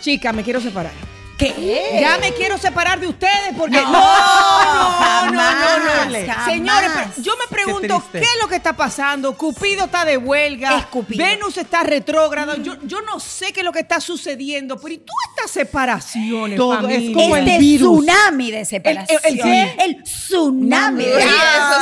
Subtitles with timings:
[0.00, 1.07] Chica, me quiero separar.
[1.38, 1.98] ¿Qué?
[2.00, 6.44] Ya me quiero separar de ustedes porque No, no, no, no, no.
[6.44, 6.90] Señores,
[7.22, 9.36] yo me pregunto Qué es lo que está pasando.
[9.36, 10.88] Cupido está de huelga.
[11.08, 12.56] Venus está retrógrado.
[12.56, 16.56] Yo, yo no sé qué es lo que está sucediendo, pero ¿y tú estas separaciones,
[16.56, 18.04] Todo es como el este virus.
[18.04, 19.20] tsunami de separación.
[19.24, 19.76] ¿El- qué?
[19.78, 21.04] El tsunami.
[21.04, 21.28] eso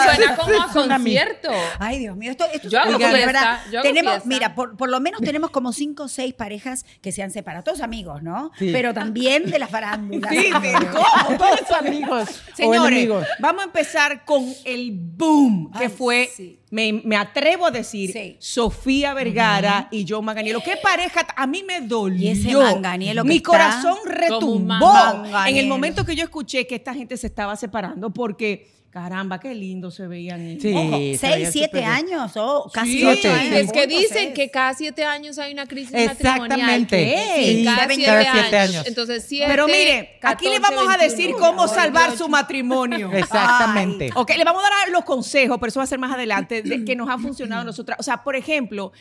[0.04, 1.50] suena como concierto.
[1.78, 5.50] Ay, Dios mío, esto, esto Yo hago verdad, tenemos, mira, por, por lo menos tenemos
[5.50, 8.50] como cinco o seis parejas que se han separado, todos amigos, ¿no?
[8.58, 10.28] Pero también de la farándula.
[10.28, 10.50] Sí, sí,
[10.92, 11.36] ¿cómo?
[11.38, 16.58] Todos amigos Señores, vamos a empezar con el boom que Ay, fue, sí.
[16.70, 18.36] me, me atrevo a decir, Sí.
[18.38, 20.60] Sofía Vergara y Joe Manganiello.
[20.64, 21.26] ¿Qué pareja?
[21.36, 22.26] A mí me dolió.
[22.26, 27.16] Y ese Manganiello Mi corazón retumbó en el momento que yo escuché que esta gente
[27.16, 30.62] se estaba separando porque, caramba, qué lindo se veían ellos.
[30.62, 33.52] Sí, Ojo, seis, siete años, o casi Sí, ocho años.
[33.52, 36.82] Es que dicen que cada siete años hay una crisis matrimonial.
[36.82, 36.96] Exactamente.
[36.96, 37.42] ¿Qué?
[37.44, 38.74] Sí, cada, cada siete, siete años.
[38.74, 38.86] años.
[38.86, 41.10] Entonces, siete, Pero mire, aquí le 14, vamos a 21.
[41.10, 43.10] decir cómo Ay, salvar su matrimonio.
[43.14, 44.08] Exactamente.
[44.14, 46.82] Ok, le vamos a dar los consejos, pero eso va a ser más adelante, de,
[46.82, 47.98] que nos ha funcionado a nosotras.
[48.00, 48.92] O sea, por ejemplo,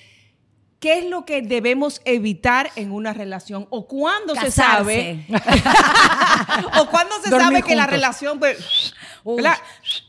[0.85, 3.65] ¿qué es lo que debemos evitar en una relación?
[3.71, 5.25] ¿O cuándo se sabe?
[6.79, 8.93] ¿O cuándo se Dormir sabe que la relación, pues,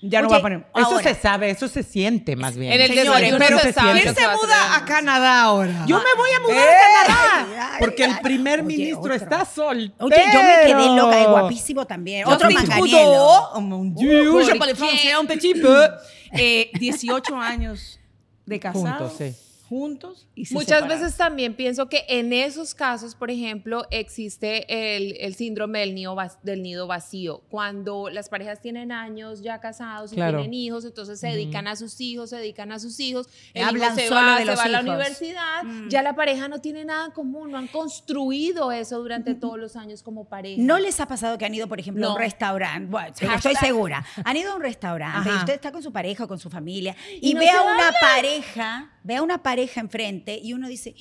[0.03, 0.67] ya no Oye, va a poner.
[0.77, 1.03] Eso Ahora.
[1.03, 2.75] se sabe, eso se siente más bien.
[2.75, 5.85] En el Señores, desayuno pero se sabe ¿quién se muda a Canadá ahora?
[5.87, 6.75] Yo me voy a mudar ¡Eh!
[6.75, 7.71] a Canadá.
[7.73, 9.15] Ay, Porque el primer Oye, ministro otro.
[9.15, 9.95] está soltero.
[9.99, 12.29] Oye, yo me quedé loca, es guapísimo también.
[12.29, 13.51] Otro Manganiello.
[13.55, 14.59] Oh mon Dieu, ¿Por je qué?
[14.59, 15.89] parle français un petit peu.
[16.33, 17.99] Eh, 18 años
[18.45, 19.15] de casados.
[19.15, 19.46] Juntos, sí.
[19.69, 21.00] Juntos y se Muchas separaron.
[21.00, 26.17] veces también pienso que en esos casos, por ejemplo, existe el, el síndrome del nido,
[26.42, 27.42] del nido vacío.
[27.50, 30.39] Cuando las parejas tienen años ya casados y Claro.
[30.39, 33.28] tienen hijos, entonces se dedican a sus hijos, se dedican a sus hijos.
[33.55, 34.89] El Hablan hijo se solo va, de se los va a la hijos.
[34.94, 35.62] universidad.
[35.89, 39.75] Ya la pareja no tiene nada en común, no han construido eso durante todos los
[39.77, 40.62] años como pareja.
[40.62, 42.20] ¿No les ha pasado que han ido, por ejemplo, a un No.
[42.20, 42.89] restaurante?
[42.89, 44.05] Bueno, estoy segura.
[44.25, 46.94] Han ido a un restaurante y usted está con su pareja o con su familia
[47.21, 50.94] y, Y no ve a una pareja, ve a una pareja enfrente y uno dice,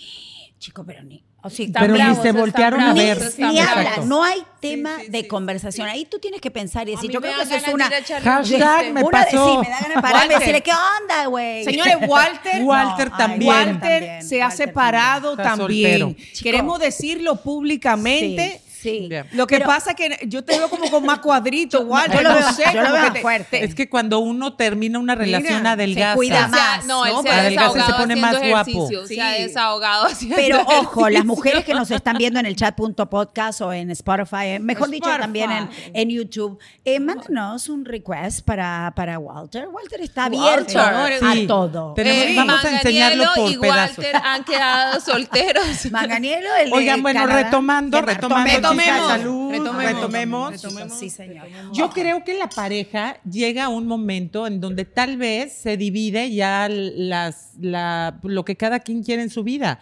[0.60, 1.24] chico, pero ni...
[1.44, 3.20] O sea, Pero ni se voltearon a ver.
[3.38, 3.68] ni bravos.
[3.70, 5.88] hablan, no hay tema sí, de sí, conversación.
[5.88, 7.88] Ahí tú tienes que pensar y decir, yo creo que eso es una...
[7.88, 9.52] Hashtag me una de- pasó.
[9.52, 10.40] sí, me da ganas de pararme y Walter.
[10.40, 11.64] decirle, ¿qué onda, güey?
[11.64, 13.52] Señores, Walter, Walter No, también.
[13.52, 16.00] Walter también, se ha Walter separado también.
[16.00, 16.28] También.
[16.42, 18.62] Queremos decirlo públicamente.
[18.86, 19.08] Sí, sí.
[19.10, 19.28] Bien.
[19.32, 22.18] Lo que Pero- pasa es que yo te veo como con más cuadritos, Walter.
[22.18, 23.64] yo lo no veo- sé, yo lo como veo que te- fuerte.
[23.64, 26.12] Es que cuando uno termina una relación Mira, adelgaza.
[26.12, 27.22] se cuida O sea, más, no, él ¿no?
[27.24, 28.70] se adelgazar se pone haciendo más guapo.
[28.70, 29.44] ejercicio, se ha Sí.
[29.44, 33.90] desahogado haciendo Pero ojo, las mujeres que nos están viendo en el chat.podcast o en
[33.92, 39.68] Spotify, eh, mejor dicho también en, en YouTube, eh, mándanos un request para, para Walter.
[39.68, 41.24] Walter está abierto Walter.
[41.24, 41.48] a Sí.
[41.48, 41.94] todo.
[41.96, 43.98] Tenemos- Eh, vamos a enseñarlo por y pedazos.
[43.98, 45.66] Walter han quedado solteros.
[45.92, 47.44] Manganiello, el de Oigan, bueno, Canadá.
[47.44, 49.52] retomando, retomando, retomemos.
[49.52, 50.52] Retomemos.
[50.54, 51.00] retomemos.
[51.00, 51.48] Sí, señor.
[51.74, 56.32] Yo creo que la pareja llega a un momento en donde tal vez se divide
[56.34, 59.80] ya las, la- lo que cada quien quiere en su vida.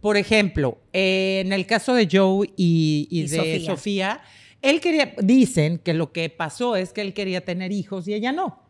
[0.00, 3.66] Por ejemplo, eh, en el caso de Joe y, y Y de Sofía.
[3.66, 4.20] Sofía.
[4.62, 8.32] él quería, dicen que lo que pasó es que él quería tener hijos y ella
[8.32, 8.61] no.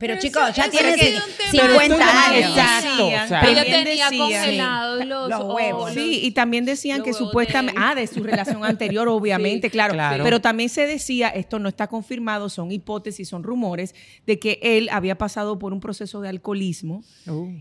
[0.00, 0.64] Pero Pero chicos, ya.
[0.72, 0.96] Pero
[1.50, 2.50] 50 estoy años.
[2.56, 3.40] Exacto, o sea.
[3.42, 5.92] Ella tenía decían- congelados los, los huevos.
[5.92, 9.92] Sí, y también decían que supuestamente, de ah, de su relación anterior, obviamente, Sí, claro,
[9.92, 10.24] claro.
[10.24, 13.94] pero también se decía, esto no está confirmado, son hipótesis, son rumores,
[14.26, 17.04] de que él había pasado por un proceso de alcoholismo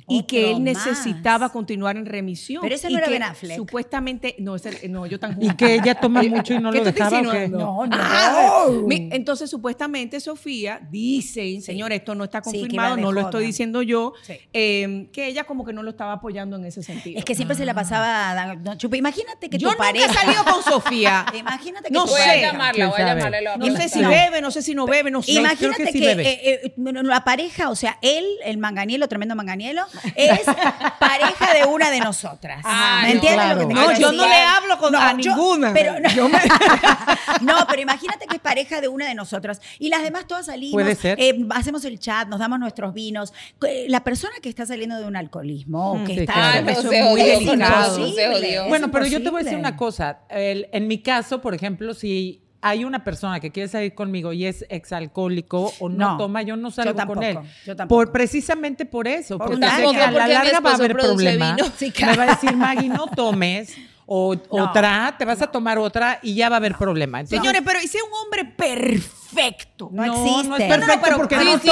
[0.08, 0.88] y que Otro él más.
[0.88, 2.62] necesitaba continuar en remisión.
[2.62, 3.58] Pero ese no y era que Ben Affleck.
[3.58, 6.84] Supuestamente, no, ese- no, yo tan Y que ella toma mucho y no ¿Qué lo
[6.86, 7.22] dejaba.
[7.50, 7.88] No, no.
[7.92, 14.14] Ah, entonces, supuestamente, Sofía, dicen, señor, esto no está confirmado, no lo estoy diciendo yo,
[14.26, 14.40] Sí.
[14.54, 17.18] eh, que ella como que no lo estaba apoyando en ese sentido.
[17.20, 18.96] Es que siempre se la pasaba dando chupa.
[18.98, 20.06] Imagínate que yo tu nunca pareja...
[20.06, 21.26] he salido con Sofía.
[21.34, 22.24] Imagínate que No tu Voy sé.
[22.24, 23.40] a pareja- llamarla, voy a llamarla.
[23.40, 23.90] voy a No sé preguntar.
[23.90, 25.32] si bebe, no sé si no bebe, no sé.
[25.34, 26.74] Imagínate que que, sí eh, eh,
[27.04, 29.84] la pareja, o sea, él, el manganielo, tremendo manganielo,
[30.16, 30.40] es
[31.00, 32.62] pareja de una de nosotras.
[32.64, 33.62] Ah, ¿Me no, entiendes claro.
[33.62, 35.74] lo que te No, yo no le hablo con- a yo- ninguna.
[35.74, 36.10] Pero, no,
[37.42, 39.62] no, pero imagínate que es pareja de una de nosotras.
[39.80, 40.74] Y las demás todas salimos.
[40.74, 41.20] Puede ser.
[41.20, 43.34] eh, hacemos el chat, nos damos nuestros vinos.
[43.68, 46.34] Eh, La persona que está saliendo de un alcoholismo, o que Sí, está...
[46.34, 46.58] claro.
[46.58, 47.98] Ah, no Eso es muy delicado.
[48.00, 48.06] no.
[48.06, 50.20] Es Bueno, pero yo te voy a decir una cosa.
[50.30, 54.46] El- en mi caso, por ejemplo, si hay una persona que quiere salir conmigo y
[54.46, 57.38] es exalcohólico o no, No, toma, yo no yo salgo tampoco, con él.
[57.66, 57.98] yo tampoco.
[58.06, 59.38] Por, precisamente por eso.
[59.38, 61.56] Por porque sé tampoco, que a la larga va a haber produce problema.
[61.56, 61.72] vino.
[61.78, 63.76] Sí, Me va a decir, Maggie, no tomes.
[64.12, 64.64] O No.
[64.66, 67.20] otra, te vas a tomar otra y ya va a haber problema.
[67.20, 69.90] Entonces, Señores, pero ¿y si es un hombre perfecto?
[69.92, 70.48] No, No, existe.
[70.48, 71.70] no es perfecto pero- porque sí, no sí,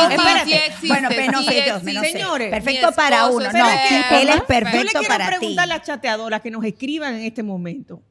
[0.54, 1.46] existe, bueno, pero no sí
[1.94, 2.12] no sé.
[2.12, 3.46] Señores, perfecto para uno.
[3.48, 4.16] es No, perfecto.
[4.16, 5.36] él es Yo le perfecto quiero para ti.
[5.38, 8.02] preguntar a las chateadoras que nos escriban en este momento.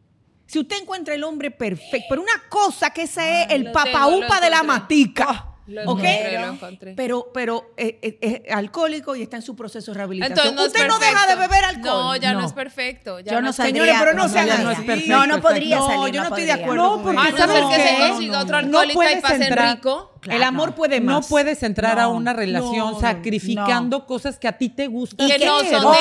[0.46, 4.50] Si usted encuentra el hombre perfecto, pero una cosa que ese es el papaupa de
[4.50, 5.52] la matica.
[5.69, 5.99] Lo ¿Ok?
[6.05, 6.95] encontré, lo encontré.
[6.97, 10.39] Pero, pero eh, eh, es alcohólico y está en su proceso de rehabilitación.
[10.49, 12.03] Entonces no usted no deja de beber alcohol.
[12.05, 12.47] No, ya no, No.
[12.47, 13.19] es perfecto.
[13.21, 13.83] ya Yo no saldría.
[13.83, 14.95] Señores, pero no sean podría.
[14.97, 15.09] así.
[15.09, 16.15] No, no podría No, salir.
[16.15, 18.63] yo no estoy de acuerdo No, porque A no ¿sabes ser que se consiga otro
[18.63, 19.07] No alcohólico y
[19.43, 20.13] entrar- rico.
[20.29, 21.15] El amor puede más.
[21.23, 25.29] No puedes entrar a No, una relación no, sacrificando cosas que a ti te gustan.
[25.29, 25.95] Y que no son.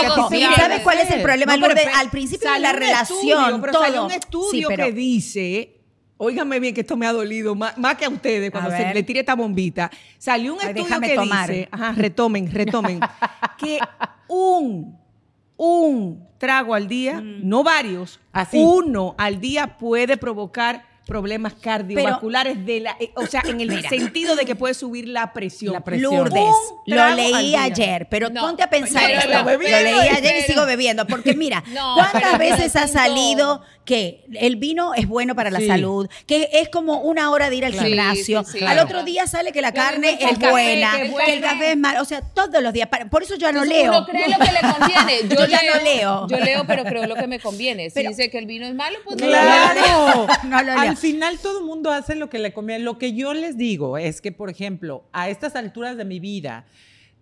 [0.55, 1.87] ¿sabes cuál es el problema, No, pero Lourdes?
[1.91, 3.83] espe- Al principio de la relación, estudio, pero todo.
[3.83, 5.74] salió un estudio Sí, pero- que dice,
[6.17, 8.93] óigame bien que esto me ha dolido más, más que a ustedes cuando A se
[8.93, 9.91] le tire esta bombita.
[10.17, 11.49] Salió un Ay, estudio que tomar.
[11.49, 12.99] dice, ajá, retomen, retomen,
[13.57, 13.79] que
[14.27, 14.97] un
[15.57, 17.47] un trago al día, Mm.
[17.47, 18.57] no varios, Así.
[18.61, 23.89] uno al día puede provocar problemas cardiovasculares de la, eh, o sea, en el Mira.
[23.89, 25.73] sentido de que puede subir la presión.
[25.73, 26.15] La presión.
[26.15, 26.55] Lourdes,
[26.87, 29.27] lo leí ayer, pero No, ponte a pensar esto.
[29.43, 34.25] Lo leí ayer y sigo bebiendo, porque mira, No, ¿cuántas pero veces ha salido que
[34.33, 35.67] el vino es bueno para la Sí.
[35.67, 37.87] salud, que es como una hora de ir al Claro.
[37.87, 38.65] gimnasio, Sí, sí, sí.
[38.65, 38.87] al Claro.
[38.87, 40.91] otro día sale que la carne es café, buena,
[41.25, 43.61] que el café es malo, o sea, todos los días, para- por eso yo no
[43.63, 43.91] Entonces, leo.
[43.91, 45.29] Uno cree lo que le conviene.
[45.35, 46.27] Yo, Yo ya leo, no leo.
[46.29, 47.89] Yo leo, pero creo lo que me conviene.
[47.91, 49.79] Si Pero- dice que el vino es malo, pues no lo Claro.
[49.79, 50.27] leo.
[50.45, 50.94] No lo leo.
[50.95, 52.81] Al final todo el mundo hace lo que le conviene.
[52.81, 56.67] Lo que yo les digo es que, por ejemplo, a estas alturas de mi vida,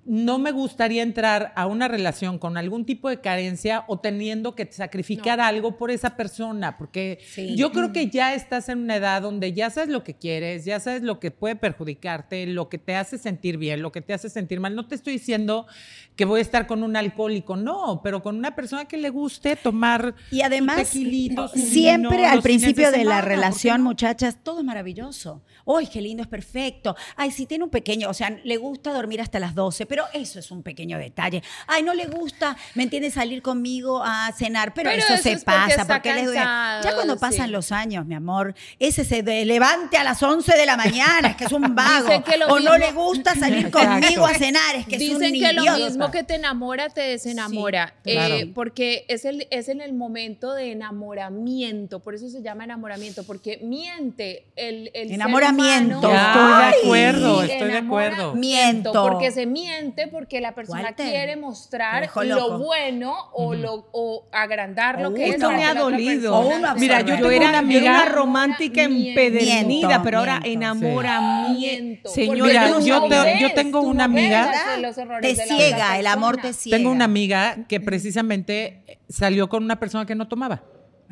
[0.06, 4.70] no me gustaría entrar a una relación con algún tipo de carencia o teniendo que
[4.72, 7.56] sacrificar algo por esa persona, porque Sí.
[7.56, 10.80] yo creo que ya estás en una edad donde ya sabes lo que quieres, ya
[10.80, 14.30] sabes lo que puede perjudicarte, lo que te hace sentir bien, lo que te hace
[14.30, 14.76] sentir mal.
[14.76, 15.68] No te estoy diciendo
[16.16, 19.56] que voy a estar con un alcohólico, no, pero con una persona que le guste
[19.56, 23.90] tomar Y además, tequilito, siempre vino al principio de, la semana, ¿por qué relación, no?
[23.90, 25.42] muchachas, todo es maravilloso.
[25.66, 26.96] ¡Ay, qué lindo, es perfecto!
[27.16, 30.40] Ay, si tiene un pequeño, o sea, le gusta dormir hasta las 12, pero eso
[30.40, 31.44] es un pequeño detalle.
[31.68, 33.14] Ay, no le gusta, ¿me entiendes?
[33.14, 35.82] Salir conmigo a cenar, pero, Pero eso, eso se es porque pasa.
[35.82, 36.40] está Porque les duele.
[36.40, 37.52] Ya cuando pasan sí.
[37.52, 41.36] los años, mi amor, ese se de- levante a las 11 de la mañana, es
[41.36, 42.08] que es un vago.
[42.08, 45.20] Dicen que lo o no le gusta salir conmigo a cenar, es que es un
[45.20, 45.78] Dicen que lo idiota.
[45.86, 48.34] mismo que te enamora te desenamora, Sí, claro.
[48.34, 53.24] eh, porque es, el, es en el momento de enamoramiento, por eso se llama enamoramiento,
[53.26, 56.00] porque miente el, el ser Enamoramiento.
[56.00, 56.14] humano.
[56.14, 58.34] Ya, estoy de acuerdo, estoy de acuerdo.
[58.36, 58.92] Miento.
[58.94, 65.02] Porque se miente porque la persona Walter, quiere mostrar lo bueno o, lo, o agrandar
[65.02, 65.34] lo que es.
[65.36, 66.40] Esto para me ha dolido.
[66.40, 69.20] uno Mira, yo yo era, una yo era una amiga- romántica Miento.
[69.22, 70.50] empedernida, Miento, pero ahora miento.
[70.66, 72.10] enamoramiento.
[72.10, 75.22] Señora, yo no te- ves, yo tengo una no amiga- Te de la otra
[75.58, 76.78] ciega, el amor te ciega.
[76.78, 80.64] Tengo una amiga que precisamente salió con una persona que no tomaba.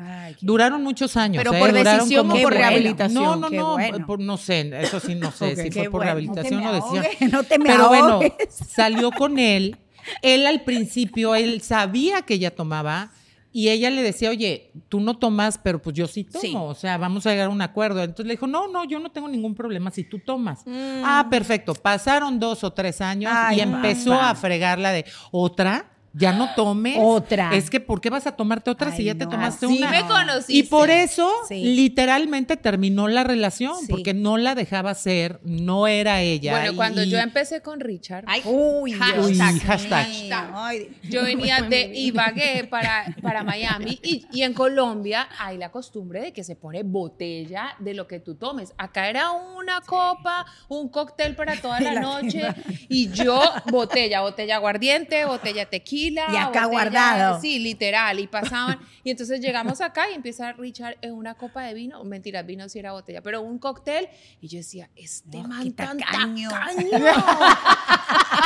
[0.04, 1.42] Ay, Duraron muchos años.
[1.42, 1.58] ¿Pero ¿eh?
[1.60, 3.22] por decisión como- o por rehabilitación?
[3.24, 4.06] No, no, Qué no, bueno.
[4.06, 6.92] por- no sé, eso sí no sé si Qué fue por bueno, rehabilitación no o
[6.92, 7.30] me decisión.
[7.30, 8.20] no te me Pero bueno,
[8.50, 9.76] salió con él.
[10.22, 13.12] Él al principio, él sabía que ella tomaba
[13.54, 16.40] y ella le decía, oye, tú no tomas, pero pues yo sí tomo.
[16.40, 16.54] Sí.
[16.56, 18.02] O sea, vamos a llegar a un acuerdo.
[18.02, 20.66] Entonces le dijo, no, no, yo no tengo ningún problema si tú tomas.
[20.66, 21.02] Mm.
[21.04, 21.74] Ah, perfecto.
[21.74, 24.30] Pasaron dos o tres años Ay, y empezó mamá.
[24.30, 25.91] a fregarla de otra.
[26.14, 26.96] Ya no tomes.
[27.00, 27.54] Otra.
[27.54, 29.90] Es que, ¿por qué vas a tomarte otra si Ay, ya te tomaste Sí una?
[29.90, 30.52] me conociste.
[30.52, 31.62] Y por eso, Sí.
[31.74, 33.86] literalmente terminó la relación, Sí.
[33.88, 36.52] porque no la dejaba ser, no era ella.
[36.52, 39.24] Bueno, y- cuando yo empecé con Richard, Uy, Hashtag.
[39.24, 40.06] Uy, hashtag.
[40.54, 46.20] Ay, yo venía de Ibagué para, para Miami y, y en Colombia hay la costumbre
[46.20, 48.72] de que se pone botella de lo que tú tomes.
[48.76, 52.42] Acá era una copa, un cóctel para toda la La noche
[52.88, 53.40] y yo
[53.70, 56.01] botella, botella aguardiente, botella tequila.
[56.08, 57.40] Y acá botella- guardado.
[57.40, 58.18] Sí, literal.
[58.18, 58.78] Y pasaban.
[59.04, 62.02] Y entonces llegamos acá y empieza Richard en una copa de vino.
[62.04, 64.08] Mentira, vino sí era botella, pero un cóctel.
[64.40, 66.50] Y yo decía, este No, man tan tacaño.
[66.50, 66.88] tacaño.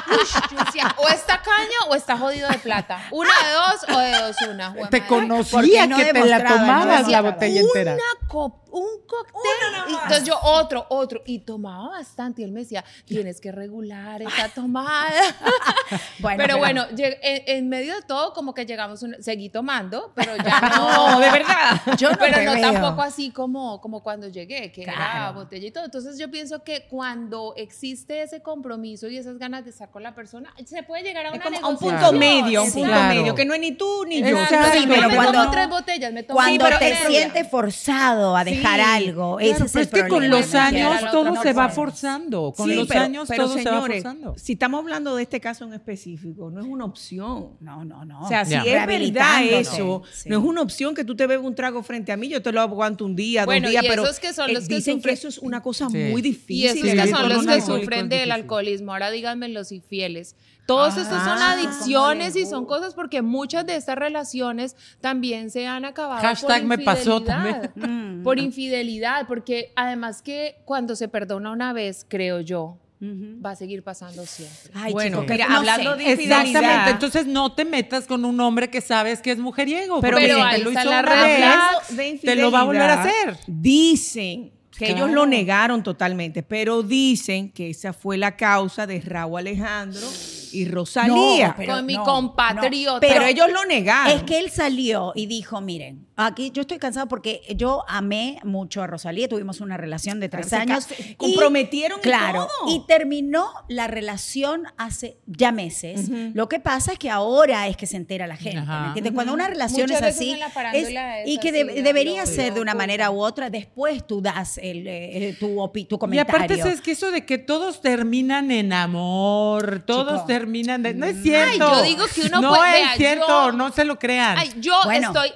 [0.08, 3.02] Ush, yo decía, o está caño o está jodido de plata.
[3.10, 4.70] Una de dos o de dos una.
[4.70, 5.06] jue te madre.
[5.08, 7.94] conocía no que te la no tomabas la botella entera.
[7.94, 9.90] Una cop- un cóctel.
[9.90, 11.22] Y entonces yo otro, otro.
[11.26, 12.42] Y tomaba bastante.
[12.42, 15.10] Y él me decía, tienes que regular esa tomada.
[16.18, 20.12] Bueno, pero bueno, lleg- en, en medio de todo, como que llegamos, un- seguí tomando,
[20.14, 21.20] pero ya No, no.
[21.20, 21.80] de verdad.
[21.98, 22.72] yo no pero no veo.
[22.72, 25.34] tampoco así como, como cuando llegué, que era Claro.
[25.34, 25.84] botella y todo.
[25.84, 30.14] Entonces yo pienso que cuando existe ese compromiso y esas ganas de estar con la
[30.14, 33.14] persona, se puede llegar a una como a un punto medio, un punto claro.
[33.14, 34.26] medio, que no es ni tú ni yo.
[34.38, 34.68] Exacto.
[34.72, 38.36] Sí, Sí, pero me cuando- tomo tres botellas, me tomo Cuando pero te sientes forzado
[38.36, 41.42] a dejar Sí, algo, Claro, ese es Pero el es que con los años todo
[41.42, 42.52] se va forzando.
[42.56, 44.34] Con Sí, los pero- años pero, todo se va señores, forzando.
[44.38, 47.35] Si estamos hablando de este caso en específico, no es una opción.
[47.60, 48.22] No, no, no.
[48.22, 50.28] O sea, si es verdad eso, sí.
[50.28, 52.52] no es una opción que tú te bebas un trago frente a mí, yo te
[52.52, 54.76] lo aguanto un día, Bueno, dos días, y pero esos que son eh, los que
[54.76, 55.96] dicen que sufren- eso es una cosa Sí.
[56.10, 56.66] muy Y difícil.
[56.66, 58.92] esos Sí, que son los que sufren del alcoholismo.
[58.92, 60.36] Ahora díganme los infieles.
[60.66, 65.50] Todos estos son Ah, adicciones ¿cómo y son cosas porque muchas de estas relaciones también
[65.50, 67.70] se han acabado Hashtag por me pasó infidelidad.
[67.76, 68.22] Mm.
[68.24, 73.82] Por infidelidad, porque además que cuando se perdona una vez, creo yo, Va a seguir
[73.82, 74.70] pasando siempre.
[74.74, 75.96] Ay, Bueno, chico, que mira, no hablando sé.
[75.98, 76.48] de Exactamente.
[76.50, 76.90] infidelidad.
[76.90, 80.00] Entonces no te metas con un hombre que sabes que es mujeriego.
[80.00, 82.82] Pero porque Pero si te lo hizo la vez, de te lo va a volver
[82.82, 83.36] a hacer.
[83.46, 89.38] Dicen que ellos lo negaron totalmente, pero dicen que esa fue la causa de Raúl
[89.40, 90.06] Alejandro
[90.52, 91.48] y Rosalía.
[91.48, 92.94] No, pero Con mi no, compatriota.
[92.94, 93.00] no.
[93.00, 94.16] pero, ellos lo negaron.
[94.16, 98.82] Es que él salió y dijo, miren, aquí yo estoy cansado porque yo amé mucho
[98.82, 100.86] a Rosalía, tuvimos una relación de tres años.
[100.98, 102.74] y- comprometieron y Claro, todo.
[102.74, 106.08] y terminó la relación hace ya meses.
[106.34, 108.80] Lo que pasa es que ahora es que se entera la gente, Ajá.
[108.82, 109.12] ¿me entiendes?
[109.12, 110.32] Cuando una relación Muchas es así,
[110.74, 110.94] es- es
[111.26, 115.56] y que debería ser de una manera u otra, después tú das el, eh, tu,
[115.56, 116.34] opi- tu Y comentario.
[116.36, 120.26] aparte es que eso de que todos terminan en amor, todos Chico.
[120.26, 120.94] terminan de...
[120.94, 121.52] No es cierto.
[121.52, 124.36] Ay, yo digo que uno no puede- es vea, cierto, yo- no se lo crean.
[124.38, 125.08] Ay, yo Bueno.
[125.08, 125.32] estoy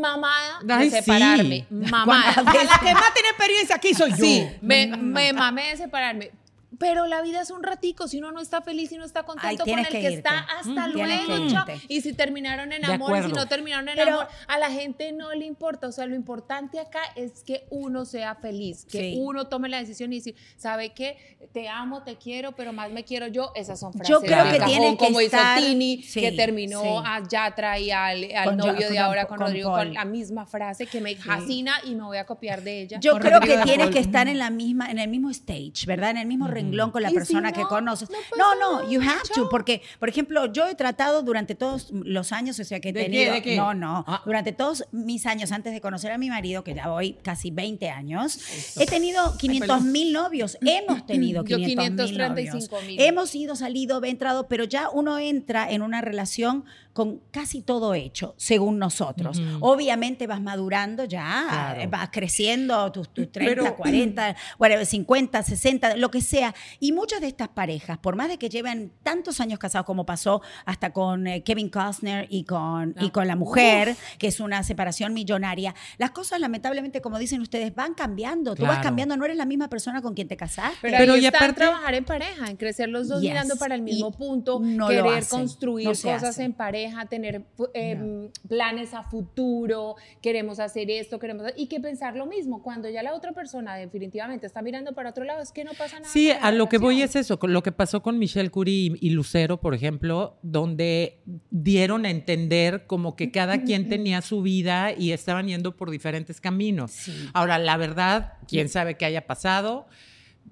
[0.00, 1.04] mamada Ay, de sí.
[1.04, 1.66] separarme.
[1.70, 2.42] Mamada.
[2.42, 4.16] la que más tiene experiencia aquí soy yo.
[4.16, 6.30] Sí, me, me mamé de separarme.
[6.78, 9.26] Pero la vida es un ratico, si uno no está feliz y no está Ay,
[9.26, 11.64] contento con el que está, hasta Mm, tienes que luego.
[11.88, 15.12] Y si terminaron en amor, y si no terminaron en Pero- amor, a la gente
[15.12, 15.88] no le importa.
[15.88, 19.16] O sea, lo importante acá es que uno sea feliz, que Sí.
[19.18, 21.16] uno tome la decisión y decir, ¿sabe qué?
[21.52, 23.52] Te amo, te quiero, pero más me quiero yo.
[23.54, 26.20] Esas son frases Yo creo de que cajón, tiene que como estar- hizo Tini, Sí,
[26.20, 26.88] que terminó sí.
[27.04, 29.86] a Yatra y al, al Con novio de con- ahora, con, con Rodrigo, Paul.
[29.88, 32.98] con la misma frase que me fascina y me voy a copiar de ella.
[33.00, 33.90] Yo creo Rodrigo que Paul.
[33.92, 36.10] que estar en la misma, en el mismo stage, ¿verdad?
[36.10, 38.08] En el mismo renglón con la si persona que no, conoces.
[38.38, 42.58] no No, you have to, porque, por ejemplo, yo he tratado durante todos los años,
[42.60, 43.10] o sea, que he ¿De qué?
[43.10, 43.56] tenido, ¿De qué?
[43.56, 44.22] no, no, Ah.
[44.24, 47.90] durante todos mis años antes de conocer a mi marido, que ya voy casi 20
[47.90, 48.38] años,
[48.78, 52.86] he tenido 500 mil novios, hemos tenido Yo 500 mil 535 novios.
[52.88, 53.00] mil.
[53.00, 56.64] Hemos ido, salido, entrado, pero ya uno entra en una relación
[56.94, 59.42] con casi todo hecho, según nosotros.
[59.60, 61.80] Obviamente vas madurando ya, Claro.
[61.82, 66.54] eh, vas creciendo tus, tus 30, Pero- 40, whatever, 50, 60, lo que sea.
[66.80, 70.40] Y muchas de estas parejas, por más de que lleven tantos años casados como pasó
[70.64, 75.12] hasta con eh, Kevin Costner y con, y con la mujer, que es una separación
[75.14, 78.54] millonaria, las cosas lamentablemente, como dicen ustedes, van cambiando.
[78.54, 80.78] Tú vas cambiando, no eres la misma persona con quien te casaste.
[80.80, 83.30] Pero, Pero y aparte- trabajar en pareja, en crecer los dos Yes.
[83.30, 86.44] mirando para el mismo Y punto, no querer construir no cosas hace.
[86.44, 92.26] en pareja, tener eh, planes a futuro, queremos hacer esto, queremos y que pensar lo
[92.26, 92.62] mismo.
[92.62, 96.00] Cuando ya la otra persona definitivamente está mirando para otro lado, es que no pasa
[96.00, 96.12] nada.
[96.12, 99.10] Sí, a lo que voy es eso, lo que pasó con Michelle Curie y, y
[99.10, 105.12] Lucero, por ejemplo, donde dieron a entender como que cada quien tenía su vida y
[105.12, 107.10] estaban yendo por diferentes caminos.
[107.32, 109.86] Ahora, la verdad, quién sabe qué haya pasado.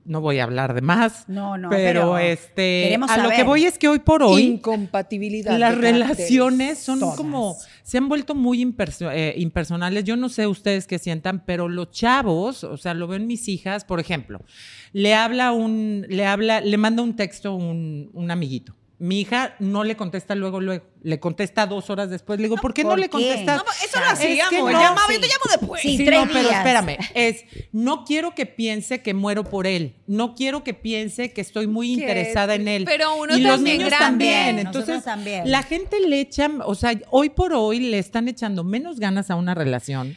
[0.05, 1.29] No voy a hablar de más.
[1.29, 4.43] No, no, pero, pero este, queremos a lo que voy es que hoy por hoy
[4.43, 5.57] incompatibilidad.
[5.59, 10.03] las relaciones son como se han vuelto muy imperso- eh, impersonales.
[10.05, 13.85] Yo no sé ustedes qué sientan, pero los chavos, o sea, lo ven mis hijas,
[13.85, 14.41] por ejemplo,
[14.93, 18.75] le habla un, le habla, le manda un texto un, un amiguito.
[19.03, 22.39] Mi hija no le contesta luego, luego, le contesta dos horas después.
[22.39, 23.57] Le digo, ¿por qué no ¿por le contestas?
[23.57, 24.71] No, eso lo Es que hacíamos.
[24.73, 25.15] no, llamaba, sí.
[25.15, 25.83] yo te llamo después.
[25.83, 29.97] Sí, Sí, tres no, pero espérame, es, no quiero que piense que muero por él,
[30.07, 32.85] no quiero que piense que estoy muy interesada en él.
[32.85, 34.07] pero uno y los también niños grande.
[34.25, 34.59] también.
[34.65, 35.51] Entonces, también.
[35.51, 39.35] la gente le echa, o sea, hoy por hoy le están echando menos ganas a
[39.35, 40.17] una relación.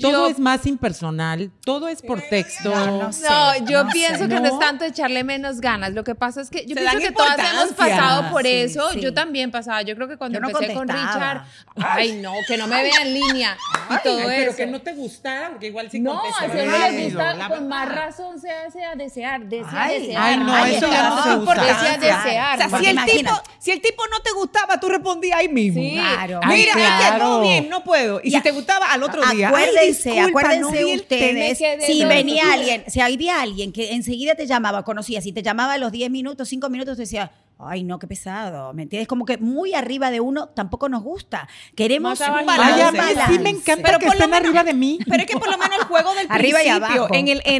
[0.00, 2.68] Todo Yo- es más impersonal, todo es por texto.
[2.74, 3.24] No, no sé.
[3.28, 4.28] No, yo no pienso sé.
[4.28, 4.40] que no.
[4.40, 4.46] ¿No?
[4.48, 5.92] es tanto echarle menos ganas.
[5.94, 8.90] Lo que pasa es que yo Se pienso que todas hemos pasado por Sí, eso.
[8.92, 9.00] sí.
[9.00, 9.80] Yo también pasaba.
[9.82, 10.86] Yo creo que cuando no empecé con.
[10.88, 11.44] Richard,
[11.76, 13.56] ay no, que no me vea en línea
[13.90, 14.80] y todo eso.
[14.84, 18.50] te gustara, porque igual sí No, si a uno le gusta, con más razón se
[18.50, 20.22] hace a desear, desea Ay, desear.
[20.22, 21.30] ay, no, eso ya no se
[21.60, 22.54] Ay, desear.
[22.54, 23.50] O sea, si el, tipo, imagínate.
[23.58, 25.80] si el tipo no te gustaba, tú respondías ahí mismo.
[25.80, 25.92] Sí.
[25.94, 26.40] Claro.
[26.42, 28.20] Ay, Mira, es que no, bien, no puedo.
[28.22, 28.38] Y Ya.
[28.38, 29.50] si te gustaba, al otro día.
[29.54, 34.46] Ay, Acuérdense, disculpa, no acuérdense ustedes, si venía alguien, si había alguien que enseguida te
[34.46, 37.98] llamaba, conocías, y te llamaba a los 10 minutos, 5 minutos, te decía, ay, no,
[37.98, 39.08] qué pesado, ¿me entiendes?
[39.08, 41.48] Como que muy arriba de uno tampoco nos gusta.
[41.74, 42.74] Queremos un balance.
[42.74, 44.98] Ay, a mí sí me encanta Pero que estén menos- arriba de mí.
[45.08, 47.14] Pero es que por lo menos el juego del Arriba y principio, abajo.
[47.14, 47.54] en el Miento.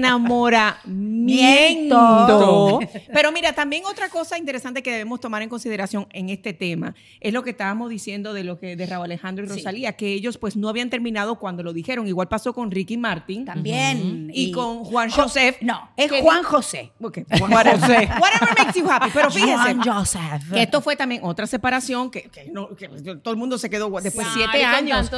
[1.97, 2.81] enamoramiento.
[3.13, 7.33] Pero mira, también otra cosa interesante que debemos tomar en consideración en este tema es
[7.33, 9.55] lo que estábamos diciendo de lo que de Raúl Alejandro y Sí.
[9.57, 12.07] Rosalía, que ellos pues no habían terminado cuando lo dijeron.
[12.09, 14.31] Igual pasó con Ricky Martin También.
[14.33, 15.57] y, con Juan Jo- Joseph.
[15.61, 16.93] No, es Juan José.
[17.01, 18.09] Ok, Juan José.
[18.21, 19.11] Whatever makes you happy.
[19.13, 19.75] Pero fíjense.
[19.85, 20.53] Joseph.
[20.53, 23.88] Que esto fue también otra separación que, que no- que todo el mundo se quedó
[24.00, 25.11] después de siete años.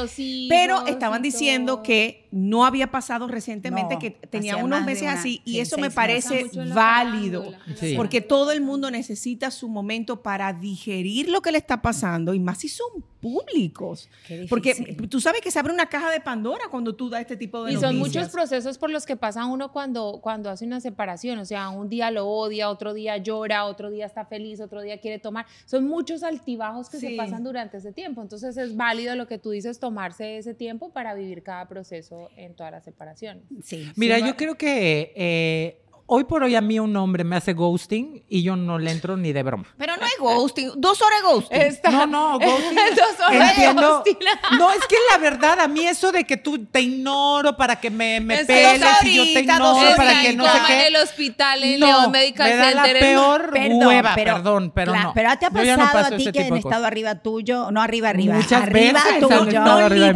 [0.49, 5.41] Pero estaban diciendo que no había pasado recientemente, No, que tenía unos meses una- así
[5.45, 7.53] y eso me parece válido.
[7.79, 7.95] Sí.
[7.97, 12.41] Porque todo el mundo necesita su momento para digerir lo que le está pasando y
[12.41, 12.87] más si son
[13.21, 14.09] públicos.
[14.27, 14.75] Qué Porque
[15.11, 17.73] tú sabes que se abre una caja de Pandora cuando tú das este tipo de
[17.73, 21.39] Y son muchos procesos por los que pasa uno cuando, cuando hace una separación.
[21.39, 24.99] O sea, un día lo odia, otro día llora, otro día está feliz, otro día
[25.01, 25.47] quiere tomar.
[25.65, 27.09] Son muchos altibajos que Sí.
[27.09, 28.23] se pasan durante ese tiempo.
[28.23, 32.55] Entonces es válido lo que tú dices, tomarse ese tiempo para vivir cada proceso en
[32.55, 33.43] todas las separaciones.
[33.63, 33.91] Sí.
[33.97, 37.37] Mira, sí, va- yo creo que eh, hoy por hoy a mí un hombre me
[37.37, 39.65] hace ghosting y yo no le entro ni de broma.
[39.77, 41.93] Pero no es ghosting, dos horas de ghosting.
[41.93, 42.77] No, no, ghosting.
[42.97, 43.89] Dos horas entiendo.
[44.05, 44.19] ghosting.
[44.59, 47.91] No, es que la verdad, a mí eso de que tú te ignoro para que
[47.91, 50.73] me, me Es peles y yo te ignoro para que no sé qué.
[50.81, 54.73] en el hospital, en no, León Medical me da la peor Perdón, hueva, pero- perdón,
[54.75, 55.13] pero no.
[55.15, 58.11] Pero te ha no pasado paso a ti que han estado arriba tuyo, no arriba,
[58.11, 59.51] arriba, Muchas arriba veces tuyo, mí.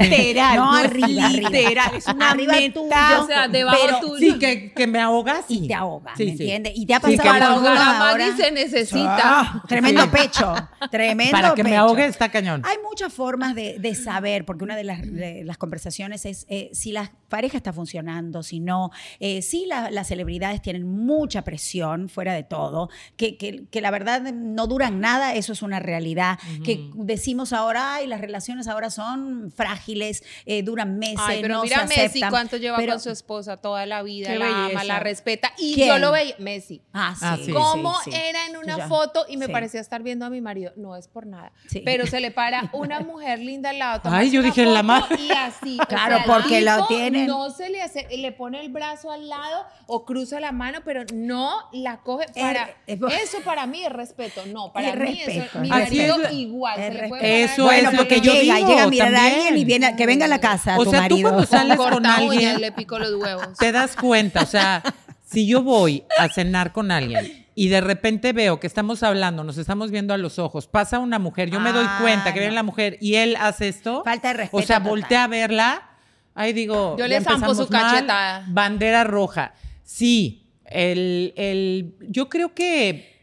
[0.09, 1.51] literal, no no arriba, arriba.
[1.51, 2.75] literal, es una arriba meta.
[2.81, 4.33] tuyo, O sea, debajo pero- tuyo.
[4.33, 5.45] Sí, que, que me ahogas.
[5.49, 6.43] y te ahoga, Sí, ¿me sí.
[6.43, 6.73] entiendes?
[6.77, 9.19] Y te ha Sí, pasado que Para ahogar a se necesita.
[9.23, 10.55] Ah, tremendo pecho,
[10.91, 12.63] tremendo Para que me ahogue está cañón.
[12.65, 16.71] Hay muchas formas de, de saber, porque una de las, de las conversaciones es eh,
[16.73, 22.35] si la pareja está funcionando, si no, eh, la- las celebridades tienen mucha presión fuera
[22.35, 26.91] de todo, que, que- que la verdad no duran nada, eso es una realidad, que
[26.95, 31.79] decimos ahora, ay, las relaciones ahora son frágiles, eh, duran meses, Ay, pero no mira
[31.79, 32.31] se Messi aceptan.
[32.31, 35.53] cuánto lleva Pero- con su esposa toda la vida, la ama, la respeta.
[35.57, 35.89] Y ¿Quién?
[35.89, 36.83] yo lo veía, Messi.
[36.93, 37.25] Ah, sí.
[37.27, 37.53] Ah, sí.
[37.53, 38.17] Cómo sí, sí.
[38.17, 38.89] era en una Ya.
[38.89, 39.53] foto y me Sí.
[39.53, 40.73] parecía estar viendo a mi marido.
[40.77, 41.53] No es por nada.
[41.69, 41.81] Sí.
[41.85, 44.01] Pero se le para una mujer linda al lado.
[44.05, 45.17] Ay, yo dije, la foto madre.
[45.23, 45.79] Y así.
[45.81, 46.89] o Claro, sea, porque lo tipo
[47.21, 47.27] tienen.
[47.29, 51.03] No se le hace, le pone el brazo al lado o cruza la mano, pero
[51.15, 52.71] no la coge para.
[52.87, 54.43] es- eso para mí es respeto.
[54.47, 55.59] No, para Es mí respeto, eso.
[55.61, 56.35] Mi es marido respeto.
[56.37, 56.77] igual.
[56.77, 59.15] Se le puede Eso bueno, es lo porque que yo llega, digo, llega a mirar
[59.15, 61.29] a alguien y viene, que venga a la casa O tu sea, tú marido.
[61.31, 63.57] cuando sales con uñas, alguien, le pico los huevos.
[63.59, 64.83] te das cuenta, o sea,
[65.25, 69.59] si yo voy a cenar con alguien y de repente veo que estamos hablando, nos
[69.59, 72.45] estamos viendo a los ojos, pasa una mujer, yo me doy Ah, cuenta que no.
[72.45, 75.90] viene la mujer y él hace esto, Falta de respeto o sea, voltea a verla,
[76.35, 78.45] ahí digo, Yo le zampo su mal, cachetada.
[78.49, 79.55] bandera roja.
[79.83, 83.20] Sí, el, el, yo creo que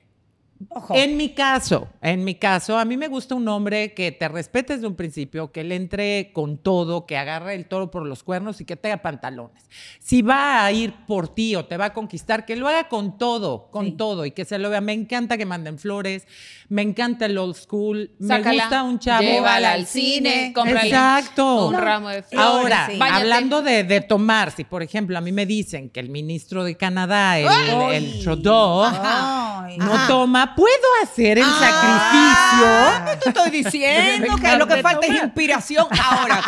[0.69, 0.95] Ojo.
[0.95, 4.73] en mi caso, en mi caso, a mí me gusta un hombre que te respete
[4.75, 8.59] desde un principio, que le entre con todo, que agarre el toro por los cuernos
[8.61, 9.69] y que tenga pantalones.
[9.99, 13.17] Si va a ir por ti o te va a conquistar, que lo haga con
[13.17, 13.91] todo, con Sí.
[13.91, 14.81] todo y que se lo vea.
[14.81, 16.25] Me encanta que manden flores,
[16.69, 19.21] me encanta el old school, me Sácala, gusta un chavo.
[19.23, 21.67] Llévala al cine, cómprale Exacto.
[21.67, 21.79] un No.
[21.81, 22.45] ramo de flores.
[22.47, 22.99] Ahora, sí.
[23.01, 26.75] Hablando de, de tomar, si por ejemplo a mí me dicen que el ministro de
[26.77, 27.47] Canadá, el,
[27.93, 29.77] el Trudeau, Ay.
[29.77, 30.07] no Ajá.
[30.07, 33.19] toma, ¿puedo hacer el Ah, sacrificio?
[33.23, 36.41] te estoy diciendo que lo que falta es inspiración ahora.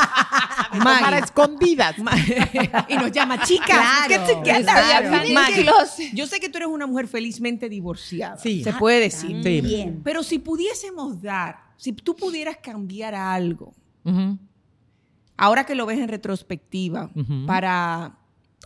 [0.71, 1.19] Tomar a Maggie.
[1.25, 1.95] escondidas.
[2.87, 3.79] Y nos llama chicas.
[4.07, 5.65] Claro, Maggie.
[6.13, 8.37] Yo sé que tú eres una mujer felizmente divorciada.
[8.37, 8.63] Sí.
[8.63, 9.41] Se puede decir.
[9.43, 9.61] Sí.
[9.61, 10.01] Bien.
[10.03, 13.73] Pero si pudiésemos dar, si tú pudieras cambiar algo,
[15.37, 17.09] ahora que lo ves en retrospectiva,
[17.47, 18.17] para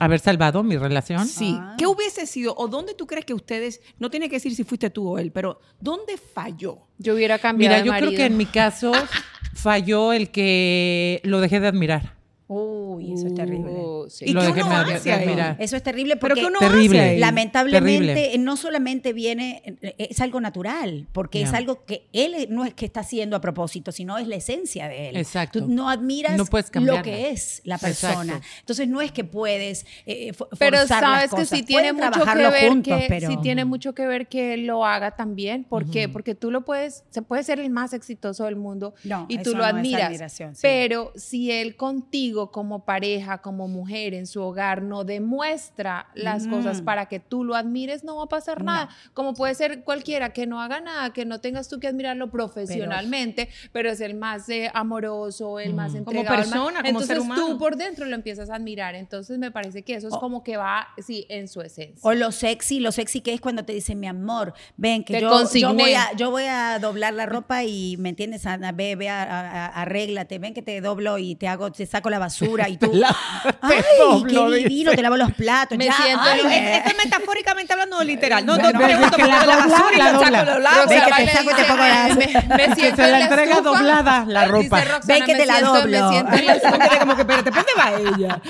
[0.04, 1.26] Haber salvado mi relación.
[1.28, 1.76] sí, Ah.
[1.78, 4.89] ¿qué hubiese sido o dónde tú crees que ustedes no tiene que decir si fuiste
[4.89, 6.80] tú o él, pero dónde falló?
[6.98, 8.92] Yo hubiera cambiado Mira, de yo creo que en mi caso
[9.54, 12.16] falló el que lo dejé de admirar.
[12.47, 13.71] Uy, eso es terrible.
[13.71, 14.25] Uh, sí.
[14.27, 15.23] ¿Y lo qué dejé uno hace ahí?
[15.23, 15.56] admirar.
[15.60, 16.99] Eso es terrible Pero porque que uno Terrible.
[16.99, 17.19] hace ahí?
[17.19, 18.36] lamentablemente Terrible.
[18.36, 22.73] eh, no solamente viene, eh, es algo natural, porque es algo que él no es
[22.73, 25.17] que está haciendo a propósito, sino es la esencia de él.
[25.17, 25.60] Exacto.
[25.62, 28.23] Tú no admiras No puedes lo que es la persona.
[28.34, 28.47] Exacto.
[28.60, 32.08] Entonces no es que puedes eh, Pero forzar las sabes que sí tiene Pueden mucho
[32.08, 35.15] que trabajarlo ver juntos, que pero sí tiene mucho que ver que él lo haga
[35.15, 35.63] también.
[35.63, 36.10] ¿Por qué?
[36.10, 39.51] Porque tú lo puedes, se puede ser el más exitoso del mundo No, y tú
[39.51, 40.34] lo no admiras.
[40.34, 40.43] sí.
[40.62, 46.82] Pero si él contigo como pareja como mujer en su hogar no demuestra las cosas
[46.82, 46.86] Mm.
[46.86, 48.89] para que tú lo admires, no va a pasar nada.
[49.13, 53.50] Como puede ser cualquiera que no haga nada, que no tengas tú que admirarlo profesionalmente,
[53.72, 56.38] pero, es el más eh, amoroso, el más Como entregado.
[56.38, 57.58] más- persona, como Entonces ser tú humano.
[57.58, 58.96] por dentro lo empiezas a admirar.
[58.96, 62.00] Entonces me parece que eso es como que va, sí, en su esencia.
[62.02, 65.22] O lo sexy, lo sexy que es cuando te dicen, mi amor, ven, que Te
[65.22, 68.46] yo, yo, voy a, yo voy a doblar la ropa y, ¿me entiendes?
[68.46, 72.10] Ana, ve, ve, a- a- arréglate, ven que te doblo y te hago, te saco
[72.10, 72.91] la basura y tú,
[73.62, 74.69] ay, doblo, qué dice.
[74.69, 75.77] divino, te lavo los platos.
[75.77, 76.39] Me ya, siento ay.
[76.77, 78.45] Esto es metafóricamente hablando o literal.
[78.45, 80.88] No, no, Bueno, te pregunto la por la basura y la la saco los lados.
[80.89, 82.15] Ven que te saco y te dice, pongo la-
[82.57, 84.79] me, siento se la en entrega doblada, la ropa.
[84.79, 86.12] Dice Ven que te la doblo.
[86.29, 88.41] Me siento la como que, espérate, ¿dónde va ella?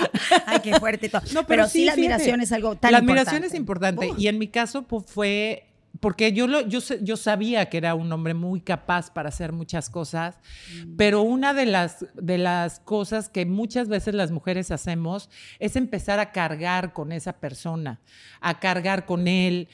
[0.46, 1.22] Ay, qué fuerte todo.
[1.32, 3.30] No, pero, sí, la admiración es algo tan La importante.
[3.30, 4.10] admiración es importante.
[4.16, 5.66] Y en mi caso pues, fue
[6.04, 9.88] porque yo, lo, yo, yo sabía que era un hombre muy capaz para hacer muchas
[9.88, 10.38] cosas,
[10.84, 10.96] Mm.
[10.96, 16.20] pero una de las, de las cosas que muchas veces las mujeres hacemos es empezar
[16.20, 18.00] a cargar con esa persona,
[18.42, 19.68] a cargar con él.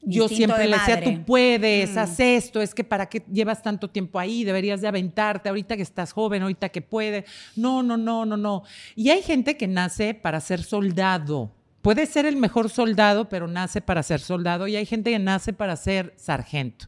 [0.00, 1.12] Yo Instinto siempre de le decía, madre.
[1.16, 1.98] tú puedes, Mm.
[1.98, 5.82] haz esto, es que para qué llevas tanto tiempo ahí, deberías de aventarte, ahorita que
[5.82, 7.24] estás joven, ahorita que puedes.
[7.56, 8.62] No, no, no, no, no.
[8.96, 11.52] Y hay gente que nace para ser soldado.
[11.82, 14.66] Puede ser el mejor soldado, pero nace para ser soldado.
[14.66, 16.86] Y hay gente que nace para ser sargento.